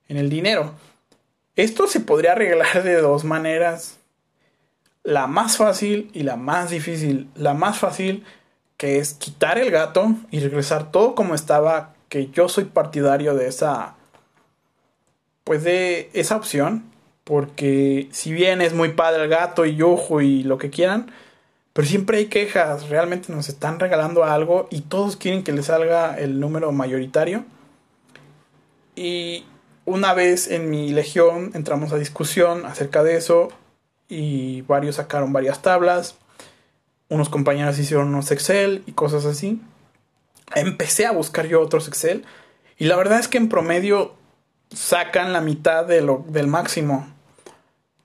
En 0.08 0.18
el 0.18 0.30
dinero. 0.30 0.76
Esto 1.56 1.88
se 1.88 2.00
podría 2.00 2.34
arreglar 2.34 2.84
de 2.84 3.02
dos 3.02 3.24
maneras. 3.24 3.98
La 5.04 5.28
más 5.28 5.58
fácil 5.58 6.10
y 6.14 6.24
la 6.24 6.38
más 6.38 6.70
difícil. 6.70 7.30
La 7.36 7.54
más 7.54 7.80
fácil 7.80 8.24
que 8.78 9.00
es 9.00 9.16
quitar 9.16 9.58
el 9.58 9.72
gato 9.72 10.14
y 10.32 10.40
regresar 10.40 10.92
todo 10.92 11.16
como 11.16 11.36
estaba, 11.36 11.94
que 12.10 12.28
yo 12.28 12.48
soy 12.48 12.66
partidario 12.66 13.36
de 13.36 13.48
esa, 13.48 13.96
pues 15.44 15.64
de 15.64 16.10
esa 16.14 16.38
opción, 16.38 16.84
porque 17.24 18.08
si 18.12 18.32
bien 18.32 18.62
es 18.62 18.74
muy 18.74 18.90
padre 18.90 19.24
el 19.24 19.30
gato 19.30 19.66
y 19.66 19.82
ojo 19.82 20.22
y 20.22 20.44
lo 20.44 20.58
que 20.58 20.70
quieran, 20.70 21.12
pero 21.74 21.88
siempre 21.88 22.20
hay 22.20 22.26
quejas, 22.28 22.90
realmente 22.90 23.32
nos 23.34 23.50
están 23.50 23.80
regalando 23.80 24.24
algo 24.24 24.68
y 24.72 24.82
todos 24.82 25.18
quieren 25.18 25.44
que 25.44 25.52
les 25.52 25.66
salga 25.66 26.18
el 26.18 26.40
número 26.40 26.72
mayoritario. 26.72 27.46
Y 28.96 29.46
una 29.86 30.14
vez 30.14 30.50
en 30.50 30.70
mi 30.70 30.92
legión 30.92 31.52
entramos 31.54 31.94
a 31.94 31.98
discusión 31.98 32.66
acerca 32.66 33.04
de 33.04 33.18
eso 33.18 33.50
y 34.10 34.62
varios 34.64 34.96
sacaron 34.96 35.34
varias 35.34 35.62
tablas 35.62 36.16
unos 37.10 37.30
compañeros 37.30 37.80
hicieron 37.80 38.10
unos 38.10 38.32
Excel 38.32 38.84
y 38.86 38.92
cosas 38.94 39.26
así. 39.26 39.62
Empecé 40.56 41.06
a 41.06 41.12
buscar 41.12 41.48
yo 41.48 41.62
otros 41.62 41.88
Excel 41.88 42.26
y 42.78 42.86
la 42.86 42.96
verdad 42.96 43.20
es 43.20 43.28
que 43.28 43.38
en 43.38 43.50
promedio 43.50 44.16
sacan 44.70 45.34
la 45.34 45.42
mitad 45.42 45.86
de 45.86 46.02
lo, 46.02 46.26
del 46.28 46.48
máximo. 46.48 47.08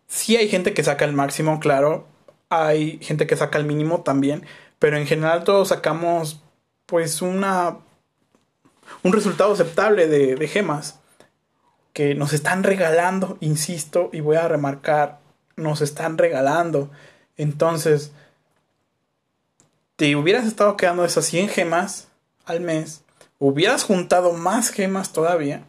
Sí 0.09 0.37
hay 0.37 0.49
gente 0.49 0.75
que 0.75 0.85
saca 0.85 1.05
el 1.05 1.13
máximo, 1.13 1.61
claro. 1.61 2.07
Hay 2.49 2.99
gente 3.03 3.27
que 3.27 3.37
saca 3.37 3.59
el 3.59 3.65
mínimo 3.65 4.03
también. 4.03 4.47
Pero 4.79 4.97
en 4.97 5.07
general 5.07 5.45
todos 5.45 5.69
sacamos 5.69 6.43
pues 6.87 7.23
una... 7.23 7.79
Un 9.03 9.13
resultado 9.13 9.53
aceptable 9.53 10.07
de, 10.07 10.37
de 10.37 10.49
gemas. 10.49 11.01
Que 11.93 12.15
nos 12.15 12.33
están 12.33 12.63
regalando, 12.63 13.37
insisto, 13.41 14.09
y 14.13 14.21
voy 14.21 14.37
a 14.37 14.49
remarcar, 14.49 15.19
nos 15.57 15.83
están 15.83 16.17
regalando. 16.17 16.91
Entonces, 17.37 18.13
te 19.97 20.17
hubieras 20.17 20.47
estado 20.47 20.77
quedando 20.77 21.05
esas 21.05 21.27
100 21.27 21.49
gemas 21.49 22.09
al 22.45 22.61
mes, 22.61 23.03
hubieras 23.39 23.85
juntado 23.85 24.33
más 24.33 24.71
gemas 24.71 25.13
todavía, 25.13 25.65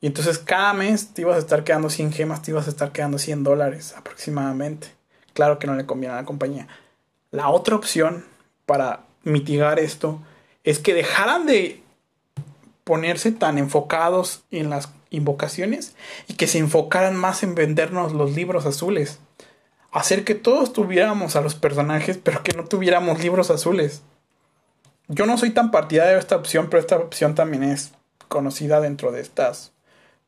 y 0.00 0.06
entonces 0.06 0.38
cada 0.38 0.72
mes 0.72 1.12
te 1.12 1.22
ibas 1.22 1.36
a 1.36 1.40
estar 1.40 1.62
quedando 1.62 1.90
100 1.90 2.12
gemas, 2.12 2.42
te 2.42 2.52
ibas 2.52 2.66
a 2.66 2.70
estar 2.70 2.92
quedando 2.92 3.18
100 3.18 3.44
dólares 3.44 3.94
aproximadamente. 3.96 4.88
Claro 5.34 5.58
que 5.58 5.66
no 5.66 5.74
le 5.74 5.86
conviene 5.86 6.14
a 6.14 6.20
la 6.20 6.24
compañía. 6.24 6.68
La 7.30 7.50
otra 7.50 7.76
opción 7.76 8.24
para 8.64 9.04
mitigar 9.24 9.78
esto 9.78 10.20
es 10.64 10.78
que 10.78 10.94
dejaran 10.94 11.46
de 11.46 11.82
ponerse 12.84 13.30
tan 13.30 13.58
enfocados 13.58 14.42
en 14.50 14.70
las 14.70 14.88
invocaciones 15.10 15.94
y 16.28 16.34
que 16.34 16.46
se 16.46 16.58
enfocaran 16.58 17.14
más 17.14 17.42
en 17.42 17.54
vendernos 17.54 18.12
los 18.12 18.34
libros 18.34 18.66
azules 18.66 19.20
hacer 19.92 20.24
que 20.24 20.34
todos 20.34 20.72
tuviéramos 20.72 21.36
a 21.36 21.40
los 21.40 21.54
personajes, 21.54 22.18
pero 22.22 22.42
que 22.42 22.52
no 22.52 22.64
tuviéramos 22.64 23.20
libros 23.20 23.50
azules. 23.50 24.02
Yo 25.08 25.26
no 25.26 25.36
soy 25.38 25.50
tan 25.50 25.70
partidario 25.70 26.14
de 26.14 26.20
esta 26.20 26.36
opción, 26.36 26.68
pero 26.70 26.80
esta 26.80 26.96
opción 26.96 27.34
también 27.34 27.64
es 27.64 27.92
conocida 28.28 28.80
dentro 28.80 29.10
de 29.10 29.20
estas 29.20 29.72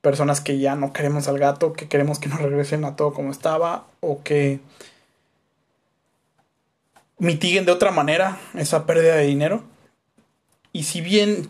personas 0.00 0.40
que 0.40 0.58
ya 0.58 0.74
no 0.74 0.92
queremos 0.92 1.28
al 1.28 1.38
gato, 1.38 1.72
que 1.72 1.88
queremos 1.88 2.18
que 2.18 2.28
nos 2.28 2.40
regresen 2.40 2.84
a 2.84 2.96
todo 2.96 3.14
como 3.14 3.30
estaba, 3.30 3.86
o 4.00 4.22
que 4.24 4.58
mitiguen 7.18 7.64
de 7.64 7.72
otra 7.72 7.92
manera 7.92 8.40
esa 8.54 8.84
pérdida 8.84 9.14
de 9.14 9.26
dinero. 9.26 9.62
Y 10.72 10.84
si 10.84 11.00
bien 11.00 11.48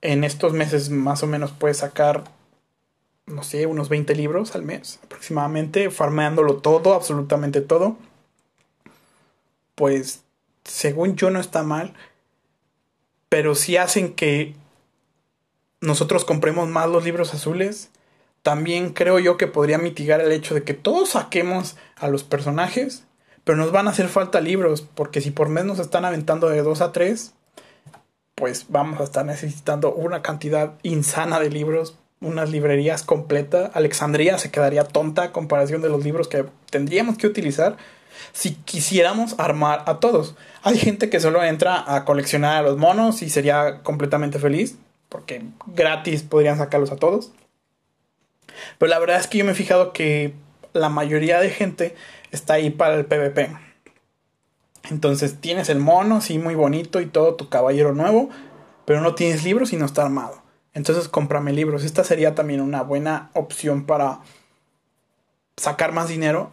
en 0.00 0.24
estos 0.24 0.52
meses 0.52 0.90
más 0.90 1.22
o 1.22 1.28
menos 1.28 1.52
puedes 1.52 1.78
sacar 1.78 2.24
no 3.26 3.42
sé, 3.42 3.66
unos 3.66 3.88
20 3.88 4.14
libros 4.14 4.54
al 4.54 4.62
mes 4.62 5.00
aproximadamente, 5.02 5.90
farmeándolo 5.90 6.56
todo, 6.58 6.94
absolutamente 6.94 7.60
todo. 7.60 7.96
Pues, 9.74 10.22
según 10.64 11.16
yo 11.16 11.30
no 11.30 11.40
está 11.40 11.62
mal, 11.62 11.94
pero 13.28 13.54
si 13.54 13.76
hacen 13.76 14.14
que 14.14 14.54
nosotros 15.80 16.24
compremos 16.24 16.68
más 16.68 16.88
los 16.88 17.04
libros 17.04 17.34
azules, 17.34 17.90
también 18.42 18.92
creo 18.92 19.18
yo 19.18 19.36
que 19.36 19.46
podría 19.46 19.78
mitigar 19.78 20.20
el 20.20 20.32
hecho 20.32 20.54
de 20.54 20.64
que 20.64 20.74
todos 20.74 21.10
saquemos 21.10 21.76
a 21.96 22.08
los 22.08 22.24
personajes, 22.24 23.04
pero 23.42 23.56
nos 23.56 23.72
van 23.72 23.86
a 23.86 23.90
hacer 23.90 24.08
falta 24.08 24.40
libros, 24.40 24.82
porque 24.82 25.20
si 25.20 25.30
por 25.30 25.48
mes 25.48 25.64
nos 25.64 25.78
están 25.78 26.04
aventando 26.04 26.48
de 26.48 26.62
2 26.62 26.80
a 26.80 26.92
3, 26.92 27.32
pues 28.34 28.66
vamos 28.68 29.00
a 29.00 29.04
estar 29.04 29.24
necesitando 29.24 29.94
una 29.94 30.22
cantidad 30.22 30.74
insana 30.82 31.40
de 31.40 31.50
libros, 31.50 31.96
unas 32.24 32.50
librerías 32.50 33.02
completas. 33.02 33.70
Alexandria 33.74 34.38
se 34.38 34.50
quedaría 34.50 34.84
tonta 34.84 35.22
a 35.22 35.32
comparación 35.32 35.82
de 35.82 35.88
los 35.88 36.04
libros 36.04 36.28
que 36.28 36.44
tendríamos 36.70 37.18
que 37.18 37.26
utilizar 37.26 37.76
si 38.32 38.54
quisiéramos 38.54 39.34
armar 39.38 39.84
a 39.86 40.00
todos. 40.00 40.34
Hay 40.62 40.78
gente 40.78 41.10
que 41.10 41.20
solo 41.20 41.42
entra 41.44 41.84
a 41.94 42.04
coleccionar 42.04 42.56
a 42.56 42.62
los 42.62 42.78
monos 42.78 43.22
y 43.22 43.30
sería 43.30 43.82
completamente 43.82 44.38
feliz, 44.38 44.76
porque 45.08 45.42
gratis 45.66 46.22
podrían 46.22 46.58
sacarlos 46.58 46.90
a 46.90 46.96
todos. 46.96 47.32
Pero 48.78 48.90
la 48.90 48.98
verdad 48.98 49.20
es 49.20 49.26
que 49.26 49.38
yo 49.38 49.44
me 49.44 49.52
he 49.52 49.54
fijado 49.54 49.92
que 49.92 50.34
la 50.72 50.88
mayoría 50.88 51.40
de 51.40 51.50
gente 51.50 51.94
está 52.30 52.54
ahí 52.54 52.70
para 52.70 52.94
el 52.94 53.04
PvP. 53.04 53.50
Entonces 54.90 55.40
tienes 55.40 55.68
el 55.68 55.78
mono, 55.78 56.20
sí, 56.20 56.38
muy 56.38 56.54
bonito 56.54 57.00
y 57.00 57.06
todo, 57.06 57.34
tu 57.34 57.48
caballero 57.48 57.94
nuevo, 57.94 58.28
pero 58.84 59.00
no 59.00 59.14
tienes 59.14 59.44
libros 59.44 59.72
y 59.72 59.76
no 59.76 59.86
está 59.86 60.02
armado. 60.02 60.43
Entonces 60.74 61.08
cómprame 61.08 61.52
libros. 61.52 61.84
Esta 61.84 62.04
sería 62.04 62.34
también 62.34 62.60
una 62.60 62.82
buena 62.82 63.30
opción 63.32 63.84
para 63.84 64.20
sacar 65.56 65.92
más 65.92 66.08
dinero, 66.08 66.50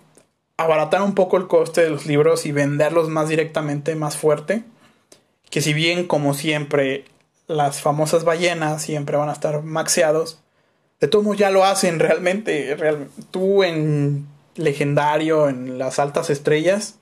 abaratar 0.57 1.01
un 1.01 1.15
poco 1.15 1.37
el 1.37 1.47
coste 1.47 1.81
de 1.81 1.89
los 1.89 2.05
libros 2.05 2.45
y 2.45 2.51
venderlos 2.51 3.09
más 3.09 3.29
directamente, 3.29 3.95
más 3.95 4.15
fuerte. 4.15 4.63
Que 5.49 5.61
si 5.61 5.73
bien, 5.73 6.07
como 6.07 6.35
siempre, 6.35 7.05
las 7.47 7.81
famosas 7.81 8.23
ballenas 8.23 8.83
siempre 8.83 9.17
van 9.17 9.29
a 9.29 9.33
estar 9.33 9.63
maxeados, 9.63 10.39
de 10.99 11.07
todos 11.07 11.25
modos 11.25 11.39
ya 11.39 11.49
lo 11.49 11.65
hacen 11.65 11.99
realmente. 11.99 12.77
tú 13.31 13.63
en 13.63 14.27
legendario, 14.55 15.49
en 15.49 15.79
las 15.79 15.97
altas 15.97 16.29
estrellas, 16.29 16.99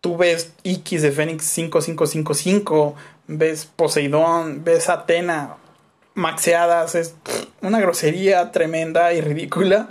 tú 0.00 0.16
ves 0.16 0.52
X 0.62 1.02
de 1.02 1.10
Fénix 1.10 1.44
5555, 1.44 2.94
ves 3.26 3.66
Poseidón, 3.66 4.62
ves 4.62 4.88
Atena 4.88 5.56
maxeadas, 6.16 6.94
es 6.94 7.14
una 7.62 7.78
grosería 7.78 8.50
tremenda 8.50 9.12
y 9.12 9.20
ridícula 9.20 9.88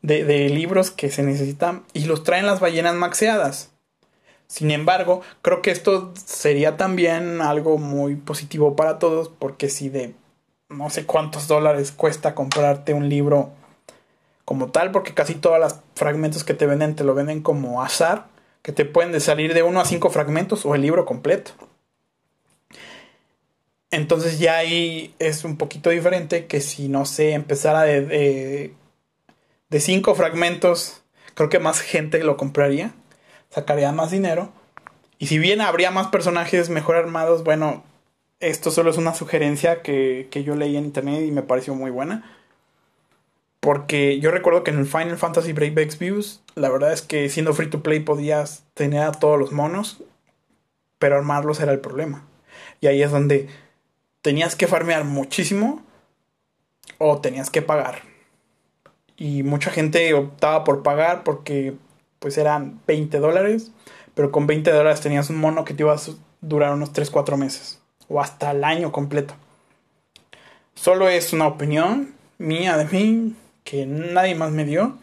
de, 0.00 0.48
libros 0.48 0.90
que 0.90 1.10
se 1.10 1.22
necesitan 1.22 1.84
y 1.92 2.04
los 2.04 2.24
traen 2.24 2.46
las 2.46 2.60
ballenas 2.60 2.94
maxeadas. 2.94 3.70
Sin 4.46 4.70
embargo, 4.70 5.22
creo 5.42 5.60
que 5.60 5.70
esto 5.70 6.12
sería 6.14 6.76
también 6.76 7.42
algo 7.42 7.78
muy 7.78 8.16
positivo 8.16 8.76
para 8.76 8.98
todos 8.98 9.28
porque 9.28 9.68
si 9.68 9.88
de 9.88 10.14
no 10.68 10.88
sé 10.88 11.04
cuántos 11.04 11.48
dólares 11.48 11.92
cuesta 11.92 12.34
comprarte 12.34 12.94
un 12.94 13.08
libro 13.08 13.50
como 14.44 14.70
tal, 14.70 14.92
porque 14.92 15.14
casi 15.14 15.34
todos 15.34 15.58
los 15.58 15.76
fragmentos 15.94 16.44
que 16.44 16.54
te 16.54 16.66
venden 16.66 16.96
te 16.96 17.04
lo 17.04 17.14
venden 17.14 17.42
como 17.42 17.82
azar 17.82 18.26
que 18.62 18.72
te 18.72 18.84
pueden 18.84 19.18
salir 19.20 19.54
de 19.54 19.62
uno 19.62 19.80
a 19.80 19.84
cinco 19.84 20.10
fragmentos 20.10 20.64
o 20.64 20.74
el 20.74 20.82
libro 20.82 21.06
completo. 21.06 21.52
Entonces 23.90 24.38
ya 24.38 24.56
ahí 24.56 25.14
es 25.18 25.44
un 25.44 25.56
poquito 25.56 25.90
diferente 25.90 26.46
que 26.46 26.60
si 26.60 26.88
no 26.88 27.04
sé, 27.04 27.32
empezara 27.32 27.82
de, 27.82 28.72
de, 29.68 29.80
cinco 29.80 30.14
fragmentos, 30.14 31.02
creo 31.34 31.48
que 31.48 31.58
más 31.58 31.80
gente 31.80 32.22
lo 32.22 32.36
compraría, 32.36 32.94
sacaría 33.50 33.90
más 33.92 34.12
dinero. 34.12 34.52
Y 35.18 35.26
si 35.26 35.38
bien 35.38 35.60
habría 35.60 35.90
más 35.90 36.08
personajes 36.08 36.70
mejor 36.70 36.96
armados, 36.96 37.42
bueno, 37.42 37.84
esto 38.38 38.70
solo 38.70 38.90
es 38.90 38.96
una 38.96 39.14
sugerencia 39.14 39.82
que, 39.82 40.28
que 40.30 40.44
yo 40.44 40.54
leí 40.54 40.76
en 40.76 40.84
internet 40.84 41.24
y 41.26 41.32
me 41.32 41.42
pareció 41.42 41.74
muy 41.74 41.90
buena. 41.90 42.36
Porque 43.58 44.20
yo 44.20 44.30
recuerdo 44.30 44.64
que 44.64 44.70
en 44.70 44.78
el 44.78 44.86
Final 44.86 45.18
Fantasy 45.18 45.52
Brave 45.52 45.88
Views, 45.98 46.42
la 46.54 46.70
verdad 46.70 46.92
es 46.92 47.02
que 47.02 47.28
siendo 47.28 47.52
free 47.52 47.68
to 47.68 47.82
play 47.82 48.00
podías 48.00 48.64
tener 48.72 49.02
a 49.02 49.12
todos 49.12 49.38
los 49.38 49.52
monos, 49.52 50.02
pero 50.98 51.16
armarlos 51.16 51.60
era 51.60 51.72
el 51.72 51.80
problema. 51.80 52.24
Y 52.80 52.86
ahí 52.86 53.02
es 53.02 53.10
donde 53.10 53.48
tenías 54.22 54.56
que 54.56 54.66
farmear 54.66 55.04
muchísimo 55.04 55.82
o 56.98 57.20
tenías 57.20 57.50
que 57.50 57.62
pagar. 57.62 58.02
Y 59.16 59.42
mucha 59.42 59.70
gente 59.70 60.12
optaba 60.14 60.64
por 60.64 60.82
pagar 60.82 61.24
porque 61.24 61.74
pues 62.18 62.38
eran 62.38 62.80
20 62.86 63.18
dólares, 63.18 63.72
pero 64.14 64.30
con 64.30 64.46
20 64.46 64.70
dólares 64.70 65.00
tenías 65.00 65.30
un 65.30 65.36
mono 65.36 65.64
que 65.64 65.74
te 65.74 65.82
iba 65.82 65.94
a 65.94 66.00
durar 66.40 66.72
unos 66.72 66.92
3-4 66.92 67.36
meses 67.36 67.80
o 68.08 68.20
hasta 68.20 68.50
el 68.50 68.64
año 68.64 68.92
completo. 68.92 69.34
Solo 70.74 71.08
es 71.08 71.32
una 71.32 71.46
opinión 71.46 72.14
mía 72.38 72.76
de 72.76 72.86
mí, 72.86 73.36
que 73.64 73.86
nadie 73.86 74.34
más 74.34 74.50
me 74.50 74.64
dio. 74.64 74.96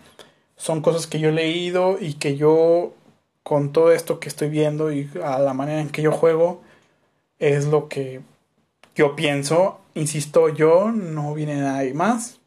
Son 0.56 0.82
cosas 0.82 1.08
que 1.08 1.20
yo 1.20 1.30
he 1.30 1.34
leído 1.34 1.98
y 2.00 2.16
que 2.16 2.36
yo, 2.36 2.94
con 3.44 3.72
todo 3.72 3.92
esto 3.92 4.20
que 4.20 4.28
estoy 4.28 4.50
viendo 4.50 4.92
y 4.92 5.10
a 5.24 5.40
la 5.40 5.54
manera 5.54 5.82
en 5.82 5.90
que 5.90 6.02
yo 6.02 6.12
juego, 6.12 6.62
es 7.40 7.68
lo 7.68 7.88
que 7.88 8.22
yo 8.98 9.16
pienso. 9.16 9.80
Insisto, 9.94 10.50
yo 10.50 10.92
no 10.92 11.34
viene 11.34 11.56
nadie 11.56 11.94
más. 11.94 12.40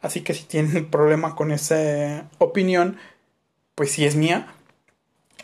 Así 0.00 0.22
que 0.22 0.34
si 0.34 0.44
tienen 0.44 0.90
problema 0.90 1.36
con 1.36 1.52
esa 1.52 2.28
opinión, 2.38 2.96
pues 3.74 3.92
sí 3.92 4.04
es 4.04 4.16
mía. 4.16 4.48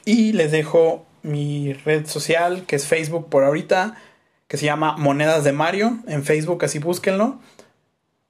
Y 0.05 0.33
les 0.33 0.51
dejo 0.51 1.07
mi 1.23 1.73
red 1.73 2.07
social, 2.07 2.65
que 2.67 2.77
es 2.77 2.87
Facebook 2.87 3.29
por 3.29 3.45
ahorita, 3.45 3.97
que 4.49 4.57
se 4.57 4.67
llama 4.67 4.97
Monedas 4.97 5.45
de 5.45 5.53
Mario. 5.53 5.99
En 6.07 6.25
Facebook, 6.25 6.65
así 6.65 6.79
búsquenlo. 6.79 7.39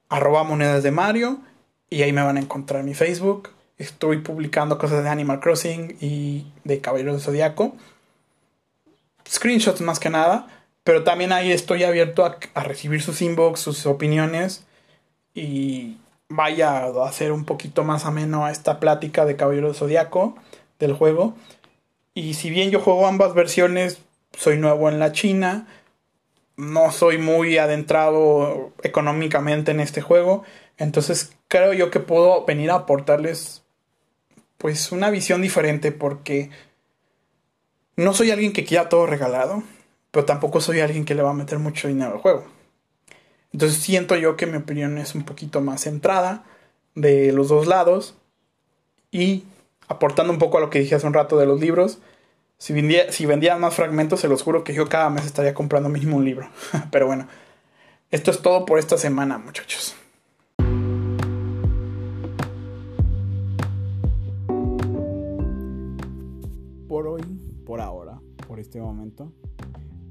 Arroba 0.09 0.43
Monedas 0.43 0.83
de 0.83 0.91
Mario 0.91 1.39
y 1.89 2.03
ahí 2.03 2.11
me 2.11 2.21
van 2.21 2.37
a 2.37 2.41
encontrar 2.41 2.81
en 2.81 2.87
mi 2.87 2.93
Facebook. 2.93 3.49
Estoy 3.77 4.19
publicando 4.19 4.77
cosas 4.77 5.03
de 5.03 5.09
Animal 5.09 5.39
Crossing 5.39 5.97
y 5.99 6.45
de 6.63 6.79
Caballero 6.81 7.13
del 7.13 7.21
Zodiaco. 7.21 7.75
Screenshots 9.27 9.81
más 9.81 9.99
que 9.99 10.09
nada. 10.09 10.47
Pero 10.85 11.03
también 11.03 11.31
ahí 11.31 11.51
estoy 11.51 11.83
abierto 11.83 12.23
a, 12.23 12.63
recibir 12.63 13.01
sus 13.01 13.23
inbox, 13.23 13.59
sus 13.59 13.87
opiniones. 13.87 14.67
Y 15.33 15.97
vaya 16.29 16.77
a 16.77 17.07
hacer 17.07 17.31
un 17.31 17.43
poquito 17.43 17.83
más 17.83 18.05
ameno 18.05 18.45
a 18.45 18.51
esta 18.51 18.79
plática 18.79 19.25
de 19.25 19.35
Caballero 19.35 19.67
del 19.67 19.75
Zodiaco 19.75 20.35
del 20.77 20.93
juego. 20.93 21.35
Y 22.13 22.35
si 22.35 22.51
bien 22.51 22.69
yo 22.69 22.79
juego 22.79 23.07
ambas 23.07 23.33
versiones, 23.33 23.99
soy 24.37 24.59
nuevo 24.59 24.87
en 24.87 24.99
la 24.99 25.11
China. 25.11 25.67
No 26.55 26.91
soy 26.91 27.17
muy 27.17 27.57
adentrado 27.57 28.71
económicamente 28.83 29.71
en 29.71 29.79
este 29.79 30.01
juego. 30.01 30.43
Entonces 30.77 31.35
creo 31.47 31.73
yo 31.73 31.89
que 31.89 31.99
puedo 31.99 32.45
venir 32.45 32.69
a 32.69 32.75
aportarles 32.75 33.63
pues 34.59 34.91
una 34.91 35.09
visión 35.09 35.41
diferente 35.41 35.91
porque 35.91 36.51
no 37.95 38.13
soy 38.13 38.29
alguien 38.29 38.53
que 38.53 38.65
quiera 38.65 38.87
todo 38.87 39.07
regalado, 39.07 39.63
pero 40.15 40.23
tampoco 40.25 40.61
soy 40.61 40.79
alguien 40.79 41.03
que 41.03 41.13
le 41.13 41.21
va 41.21 41.31
a 41.31 41.33
meter 41.33 41.59
mucho 41.59 41.89
dinero 41.89 42.13
al 42.13 42.19
juego. 42.19 42.45
Entonces 43.51 43.79
siento 43.79 44.15
yo 44.15 44.37
que 44.37 44.45
mi 44.45 44.55
opinión 44.55 44.97
es 44.97 45.13
un 45.13 45.25
poquito 45.25 45.59
más 45.59 45.81
centrada 45.81 46.45
de 46.93 47.33
los 47.33 47.49
dos 47.49 47.67
lados 47.67 48.15
y 49.11 49.43
aportando 49.89 50.31
un 50.31 50.39
poco 50.39 50.57
a 50.57 50.61
lo 50.61 50.69
que 50.69 50.79
dije 50.79 50.95
hace 50.95 51.05
un 51.05 51.13
rato 51.13 51.37
de 51.37 51.45
los 51.45 51.59
libros. 51.59 51.99
Si, 52.57 52.71
vendía, 52.71 53.11
si 53.11 53.25
vendían 53.25 53.59
más 53.59 53.73
fragmentos, 53.73 54.21
se 54.21 54.29
los 54.29 54.41
juro 54.41 54.63
que 54.63 54.73
yo 54.73 54.87
cada 54.87 55.09
mes 55.09 55.25
estaría 55.25 55.53
comprando 55.53 55.89
mínimo 55.89 56.15
un 56.15 56.23
libro. 56.23 56.49
Pero 56.91 57.07
bueno, 57.07 57.27
esto 58.09 58.31
es 58.31 58.41
todo 58.41 58.65
por 58.65 58.79
esta 58.79 58.97
semana, 58.97 59.37
muchachos. 59.37 59.97
por 66.87 67.05
hoy, 67.07 67.21
por 67.65 67.81
ahora, 67.81 68.21
por 68.47 68.61
este 68.61 68.79
momento, 68.79 69.33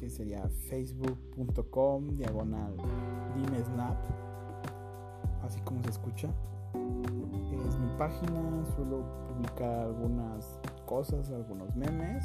que 0.00 0.08
sería 0.08 0.48
facebook.com 0.70 2.16
diagonal 2.16 2.74
dimesnap, 3.36 3.98
así 5.42 5.60
como 5.60 5.82
se 5.82 5.90
escucha. 5.90 6.28
Es 7.68 7.78
mi 7.78 7.88
página, 7.98 8.64
suelo 8.74 9.04
publicar 9.28 9.80
algunas 9.80 10.58
cosas, 10.86 11.30
algunos 11.30 11.76
memes 11.76 12.24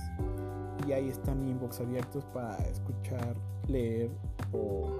y 0.87 0.93
ahí 0.93 1.09
están 1.09 1.45
inbox 1.45 1.81
abiertos 1.81 2.23
para 2.33 2.57
escuchar, 2.59 3.35
leer 3.67 4.09
o 4.53 4.95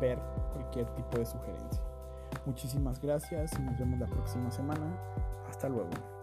ver 0.00 0.18
cualquier 0.54 0.86
tipo 0.94 1.18
de 1.18 1.26
sugerencia. 1.26 1.82
Muchísimas 2.46 3.02
gracias 3.02 3.52
y 3.58 3.62
nos 3.62 3.78
vemos 3.78 4.00
la 4.00 4.06
próxima 4.06 4.50
semana. 4.50 4.96
Hasta 5.46 5.68
luego. 5.68 6.17